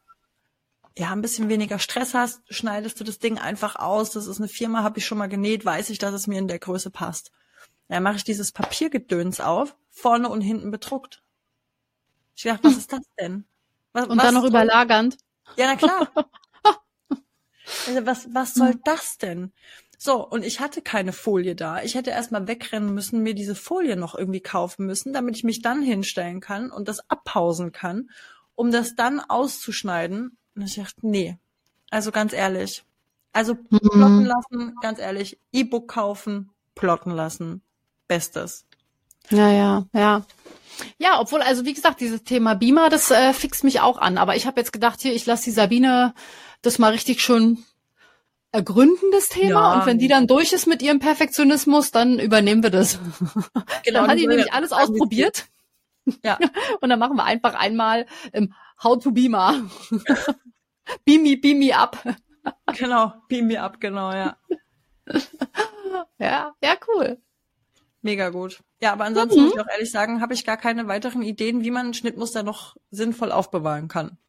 ja, 0.95 1.11
ein 1.11 1.23
bisschen 1.23 1.49
weniger 1.49 1.79
Stress 1.79 2.13
hast, 2.13 2.41
schneidest 2.53 2.99
du 2.99 3.03
das 3.03 3.17
Ding 3.17 3.39
einfach 3.39 3.77
aus. 3.77 4.11
Das 4.11 4.27
ist 4.27 4.37
eine 4.37 4.47
Firma, 4.47 4.83
habe 4.83 4.99
ich 4.99 5.05
schon 5.07 5.17
mal 5.17 5.27
genäht, 5.27 5.65
weiß 5.65 5.89
ich, 5.89 5.97
dass 5.97 6.13
es 6.13 6.27
mir 6.27 6.37
in 6.37 6.47
der 6.47 6.59
Größe 6.59 6.91
passt. 6.91 7.31
Dann 7.87 8.03
mache 8.03 8.17
ich 8.17 8.23
dieses 8.23 8.51
Papiergedöns 8.51 9.41
auf, 9.41 9.75
vorne 9.89 10.29
und 10.29 10.41
hinten 10.41 10.69
bedruckt. 10.69 11.23
Ich 12.35 12.43
dachte, 12.43 12.63
was 12.63 12.77
ist 12.77 12.93
das 12.93 13.01
denn? 13.19 13.45
Was, 13.93 14.07
Und 14.07 14.17
was 14.17 14.25
dann 14.25 14.33
noch 14.35 14.43
überlagernd. 14.45 15.17
Ja, 15.57 15.67
na 15.67 15.75
klar. 15.75 16.11
also 17.87 18.05
was, 18.05 18.33
was 18.33 18.53
soll 18.53 18.75
das 18.83 19.17
denn? 19.17 19.51
So, 19.97 20.27
und 20.27 20.43
ich 20.43 20.59
hatte 20.59 20.81
keine 20.81 21.13
Folie 21.13 21.55
da. 21.55 21.81
Ich 21.81 21.95
hätte 21.95 22.09
erstmal 22.09 22.47
wegrennen 22.47 22.93
müssen, 22.93 23.23
mir 23.23 23.33
diese 23.33 23.55
Folie 23.55 23.95
noch 23.95 24.13
irgendwie 24.15 24.41
kaufen 24.41 24.85
müssen, 24.85 25.13
damit 25.13 25.37
ich 25.37 25.43
mich 25.43 25.61
dann 25.61 25.81
hinstellen 25.81 26.41
kann 26.41 26.69
und 26.71 26.87
das 26.87 27.09
abpausen 27.09 27.71
kann, 27.71 28.09
um 28.55 28.71
das 28.71 28.95
dann 28.95 29.19
auszuschneiden. 29.21 30.37
Und 30.55 30.61
ich 30.63 30.75
dachte, 30.75 30.95
nee. 31.07 31.37
Also 31.89 32.11
ganz 32.11 32.33
ehrlich. 32.33 32.83
Also 33.31 33.55
plotten 33.55 34.19
Mhm. 34.19 34.25
lassen, 34.25 34.75
ganz 34.81 34.99
ehrlich. 34.99 35.39
E-Book 35.51 35.87
kaufen, 35.89 36.51
plotten 36.75 37.11
lassen. 37.11 37.61
Bestes. 38.07 38.65
Ja, 39.29 39.51
ja, 39.51 39.85
ja. 39.93 40.25
Ja, 40.97 41.19
obwohl, 41.19 41.41
also 41.41 41.65
wie 41.65 41.73
gesagt, 41.73 42.01
dieses 42.01 42.23
Thema 42.23 42.53
Beamer, 42.53 42.89
das 42.89 43.09
äh, 43.11 43.33
fixt 43.33 43.63
mich 43.63 43.79
auch 43.79 43.97
an. 43.97 44.17
Aber 44.17 44.35
ich 44.35 44.45
habe 44.45 44.59
jetzt 44.59 44.73
gedacht, 44.73 45.01
hier, 45.01 45.13
ich 45.13 45.25
lasse 45.25 45.45
die 45.45 45.51
Sabine 45.51 46.13
das 46.61 46.79
mal 46.79 46.91
richtig 46.91 47.21
schön 47.21 47.63
ergründen, 48.51 49.11
das 49.11 49.29
Thema. 49.29 49.49
Ja. 49.49 49.73
Und 49.73 49.85
wenn 49.85 49.99
die 49.99 50.07
dann 50.07 50.27
durch 50.27 50.53
ist 50.53 50.65
mit 50.67 50.81
ihrem 50.81 50.99
Perfektionismus, 50.99 51.91
dann 51.91 52.19
übernehmen 52.19 52.63
wir 52.63 52.69
das. 52.69 52.99
dann 53.85 54.07
hat 54.07 54.17
die 54.17 54.27
nämlich 54.27 54.53
alles 54.53 54.71
ausprobiert. 54.71 55.45
Ja. 56.23 56.37
Und 56.81 56.89
dann 56.89 56.99
machen 56.99 57.17
wir 57.17 57.25
einfach 57.25 57.55
einmal 57.55 58.05
ähm, 58.33 58.53
How 58.83 59.01
to 59.01 59.11
Beamer. 59.11 59.61
beam 61.05 61.23
me, 61.23 61.37
beam 61.37 61.59
me 61.59 61.75
up. 61.75 61.97
Genau. 62.77 63.13
Beam 63.27 63.47
mir 63.47 63.63
ab, 63.63 63.79
genau, 63.79 64.11
ja. 64.11 64.37
Ja, 66.19 66.53
ja, 66.61 66.75
cool. 66.87 67.21
Mega 68.05 68.29
gut. 68.29 68.59
Ja, 68.81 68.93
aber 68.93 69.05
ansonsten 69.05 69.39
Mhm. 69.39 69.45
muss 69.45 69.55
ich 69.55 69.59
auch 69.61 69.67
ehrlich 69.67 69.89
sagen, 69.89 70.21
habe 70.21 70.35
ich 70.35 70.45
gar 70.45 70.57
keine 70.57 70.87
weiteren 70.87 71.23
Ideen, 71.23 71.63
wie 71.63 71.71
man 71.71 71.87
ein 71.87 71.93
Schnittmuster 71.95 72.43
noch 72.43 72.75
sinnvoll 72.91 73.31
aufbewahren 73.31 73.87
kann. 73.87 74.19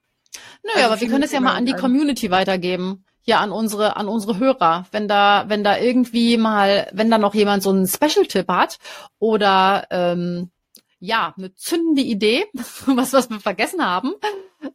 Nö, 0.65 0.71
Also 0.77 0.87
aber 0.87 1.01
wir 1.03 1.09
können 1.09 1.25
es 1.25 1.33
ja 1.33 1.41
mal 1.41 1.55
an 1.55 1.67
die 1.67 1.75
Community 1.75 2.31
weitergeben. 2.31 3.05
Ja, 3.25 3.41
an 3.41 3.53
unsere, 3.53 3.97
an 3.97 4.09
unsere 4.09 4.39
Hörer. 4.39 4.87
Wenn 4.93 5.09
da, 5.09 5.45
wenn 5.49 5.63
da 5.63 5.77
irgendwie 5.77 6.39
mal, 6.39 6.89
wenn 6.95 7.11
da 7.11 7.19
noch 7.19 7.35
jemand 7.35 7.63
so 7.63 7.69
einen 7.69 7.87
Special-Tipp 7.87 8.49
hat 8.49 8.79
oder 9.19 9.87
ähm, 9.91 10.51
ja, 10.99 11.35
eine 11.37 11.55
zündende 11.55 12.01
Idee, 12.01 12.47
was, 12.87 13.13
was 13.13 13.29
wir 13.29 13.41
vergessen 13.41 13.85
haben, 13.85 14.15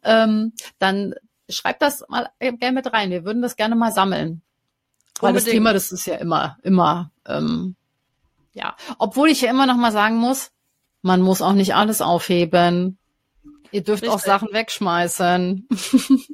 ähm, 0.04 0.52
dann 0.78 1.14
schreibt 1.48 1.82
das 1.82 2.04
mal 2.08 2.30
gerne 2.38 2.72
mit 2.72 2.92
rein. 2.92 3.10
Wir 3.10 3.24
würden 3.24 3.42
das 3.42 3.56
gerne 3.56 3.74
mal 3.74 3.90
sammeln. 3.90 4.42
Weil 5.20 5.32
das. 5.32 5.44
Thema, 5.44 5.72
das 5.72 5.90
ist 5.90 6.06
ja 6.06 6.14
immer, 6.16 6.56
immer, 6.62 7.10
ähm, 7.26 7.74
ja. 8.52 8.76
Obwohl 8.98 9.28
ich 9.30 9.40
ja 9.42 9.50
immer 9.50 9.66
noch 9.66 9.76
mal 9.76 9.92
sagen 9.92 10.16
muss, 10.16 10.50
man 11.02 11.20
muss 11.22 11.42
auch 11.42 11.52
nicht 11.54 11.74
alles 11.74 12.00
aufheben. 12.00 12.98
Ihr 13.72 13.82
dürft 13.82 14.06
auch 14.06 14.16
Richtig. 14.16 14.26
Sachen 14.32 14.48
wegschmeißen. 14.52 15.68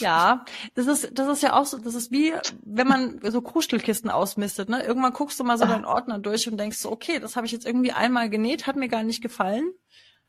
Ja, 0.00 0.44
das 0.74 0.86
ist, 0.86 1.10
das 1.18 1.26
ist 1.28 1.42
ja 1.42 1.54
auch 1.58 1.66
so, 1.66 1.76
das 1.76 1.96
ist 1.96 2.12
wie, 2.12 2.32
wenn 2.64 2.86
man 2.86 3.18
so 3.32 3.42
Kruschelkisten 3.42 4.10
ausmistet, 4.10 4.68
ne? 4.68 4.80
Irgendwann 4.84 5.12
guckst 5.12 5.40
du 5.40 5.44
mal 5.44 5.58
so 5.58 5.64
Ah. 5.64 5.66
deinen 5.66 5.84
Ordner 5.84 6.20
durch 6.20 6.48
und 6.48 6.56
denkst 6.56 6.78
so, 6.78 6.92
okay, 6.92 7.18
das 7.18 7.34
habe 7.34 7.46
ich 7.46 7.52
jetzt 7.52 7.66
irgendwie 7.66 7.90
einmal 7.90 8.30
genäht, 8.30 8.68
hat 8.68 8.76
mir 8.76 8.86
gar 8.88 9.02
nicht 9.02 9.20
gefallen, 9.22 9.72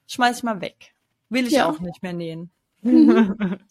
schmeiß 0.07 0.37
ich 0.39 0.43
mal 0.43 0.59
weg. 0.59 0.95
Will 1.29 1.45
ich 1.45 1.53
Ja. 1.53 1.69
auch 1.69 1.79
nicht 1.79 2.01
mehr 2.01 2.13
nähen. 2.13 2.49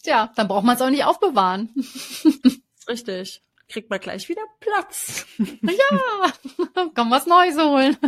Tja, 0.04 0.30
dann 0.36 0.46
braucht 0.46 0.64
man 0.64 0.76
es 0.76 0.82
auch 0.82 0.90
nicht 0.90 1.04
aufbewahren. 1.04 1.70
Richtig. 2.88 3.42
Kriegt 3.68 3.90
man 3.90 4.00
gleich 4.00 4.28
wieder 4.28 4.42
Platz. 4.60 5.26
Ja, 5.38 6.86
kann 6.94 7.10
was 7.10 7.26
Neues 7.26 7.56
holen. 7.58 7.96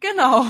Genau. 0.00 0.46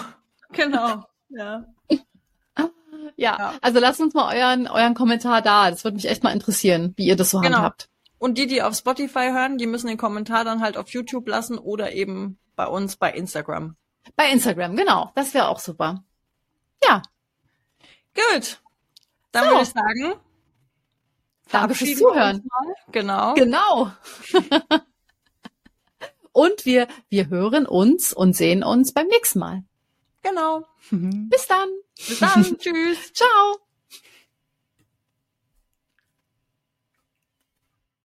Genau. 0.53 1.05
Ja. 1.29 1.65
Ja, 1.89 2.69
Ja. 3.17 3.55
also 3.61 3.79
lasst 3.81 4.01
uns 4.01 4.15
mal 4.15 4.35
euren, 4.37 4.67
euren 4.69 4.95
Kommentar 4.95 5.43
da. 5.43 5.71
Das 5.71 5.85
würde 5.85 5.97
mich 5.97 6.09
echt 6.09 6.23
mal 6.23 6.33
interessieren, 6.33 6.93
wie 6.97 7.07
ihr 7.07 7.17
das 7.17 7.31
so 7.31 7.41
Genau. 7.41 7.57
handhabt. 7.59 7.89
Und 8.19 8.39
die, 8.39 8.47
die 8.47 8.63
auf 8.63 8.75
Spotify 8.75 9.31
hören, 9.33 9.59
die 9.59 9.67
müssen 9.67 9.89
den 9.89 9.99
Kommentar 9.99 10.45
dann 10.45 10.61
halt 10.61 10.77
auf 10.77 10.89
YouTube 10.91 11.29
lassen 11.29 11.59
oder 11.59 11.93
eben 11.93 12.39
bei 12.55 12.67
uns 12.67 12.97
bei 12.97 13.13
Instagram. 13.13 13.77
Bei 14.15 14.31
Instagram, 14.31 14.77
genau. 14.77 15.13
Das 15.15 15.35
wäre 15.35 15.49
auch 15.49 15.59
super. 15.59 16.03
Ja, 16.85 17.03
Gut. 18.15 18.61
Dann 19.33 19.45
So. 19.45 19.51
würde 19.51 19.63
ich 19.63 19.69
sagen, 19.69 20.15
danke 21.51 21.75
fürs 21.75 21.99
Zuhören. 21.99 22.47
Genau. 22.93 23.35
Genau. 23.35 23.91
Und 26.33 26.67
wir, 26.67 26.87
wir 27.09 27.29
hören 27.29 27.67
uns 27.67 28.13
und 28.13 28.37
sehen 28.37 28.63
uns 28.63 28.93
beim 28.93 29.07
nächsten 29.07 29.39
Mal. 29.39 29.65
Genau. 30.23 30.67
Bis 31.31 31.47
dann. 31.47 31.69
Bis 31.97 32.19
dann. 32.19 32.59
Tschüss. 32.59 33.13
Ciao. 33.15 33.57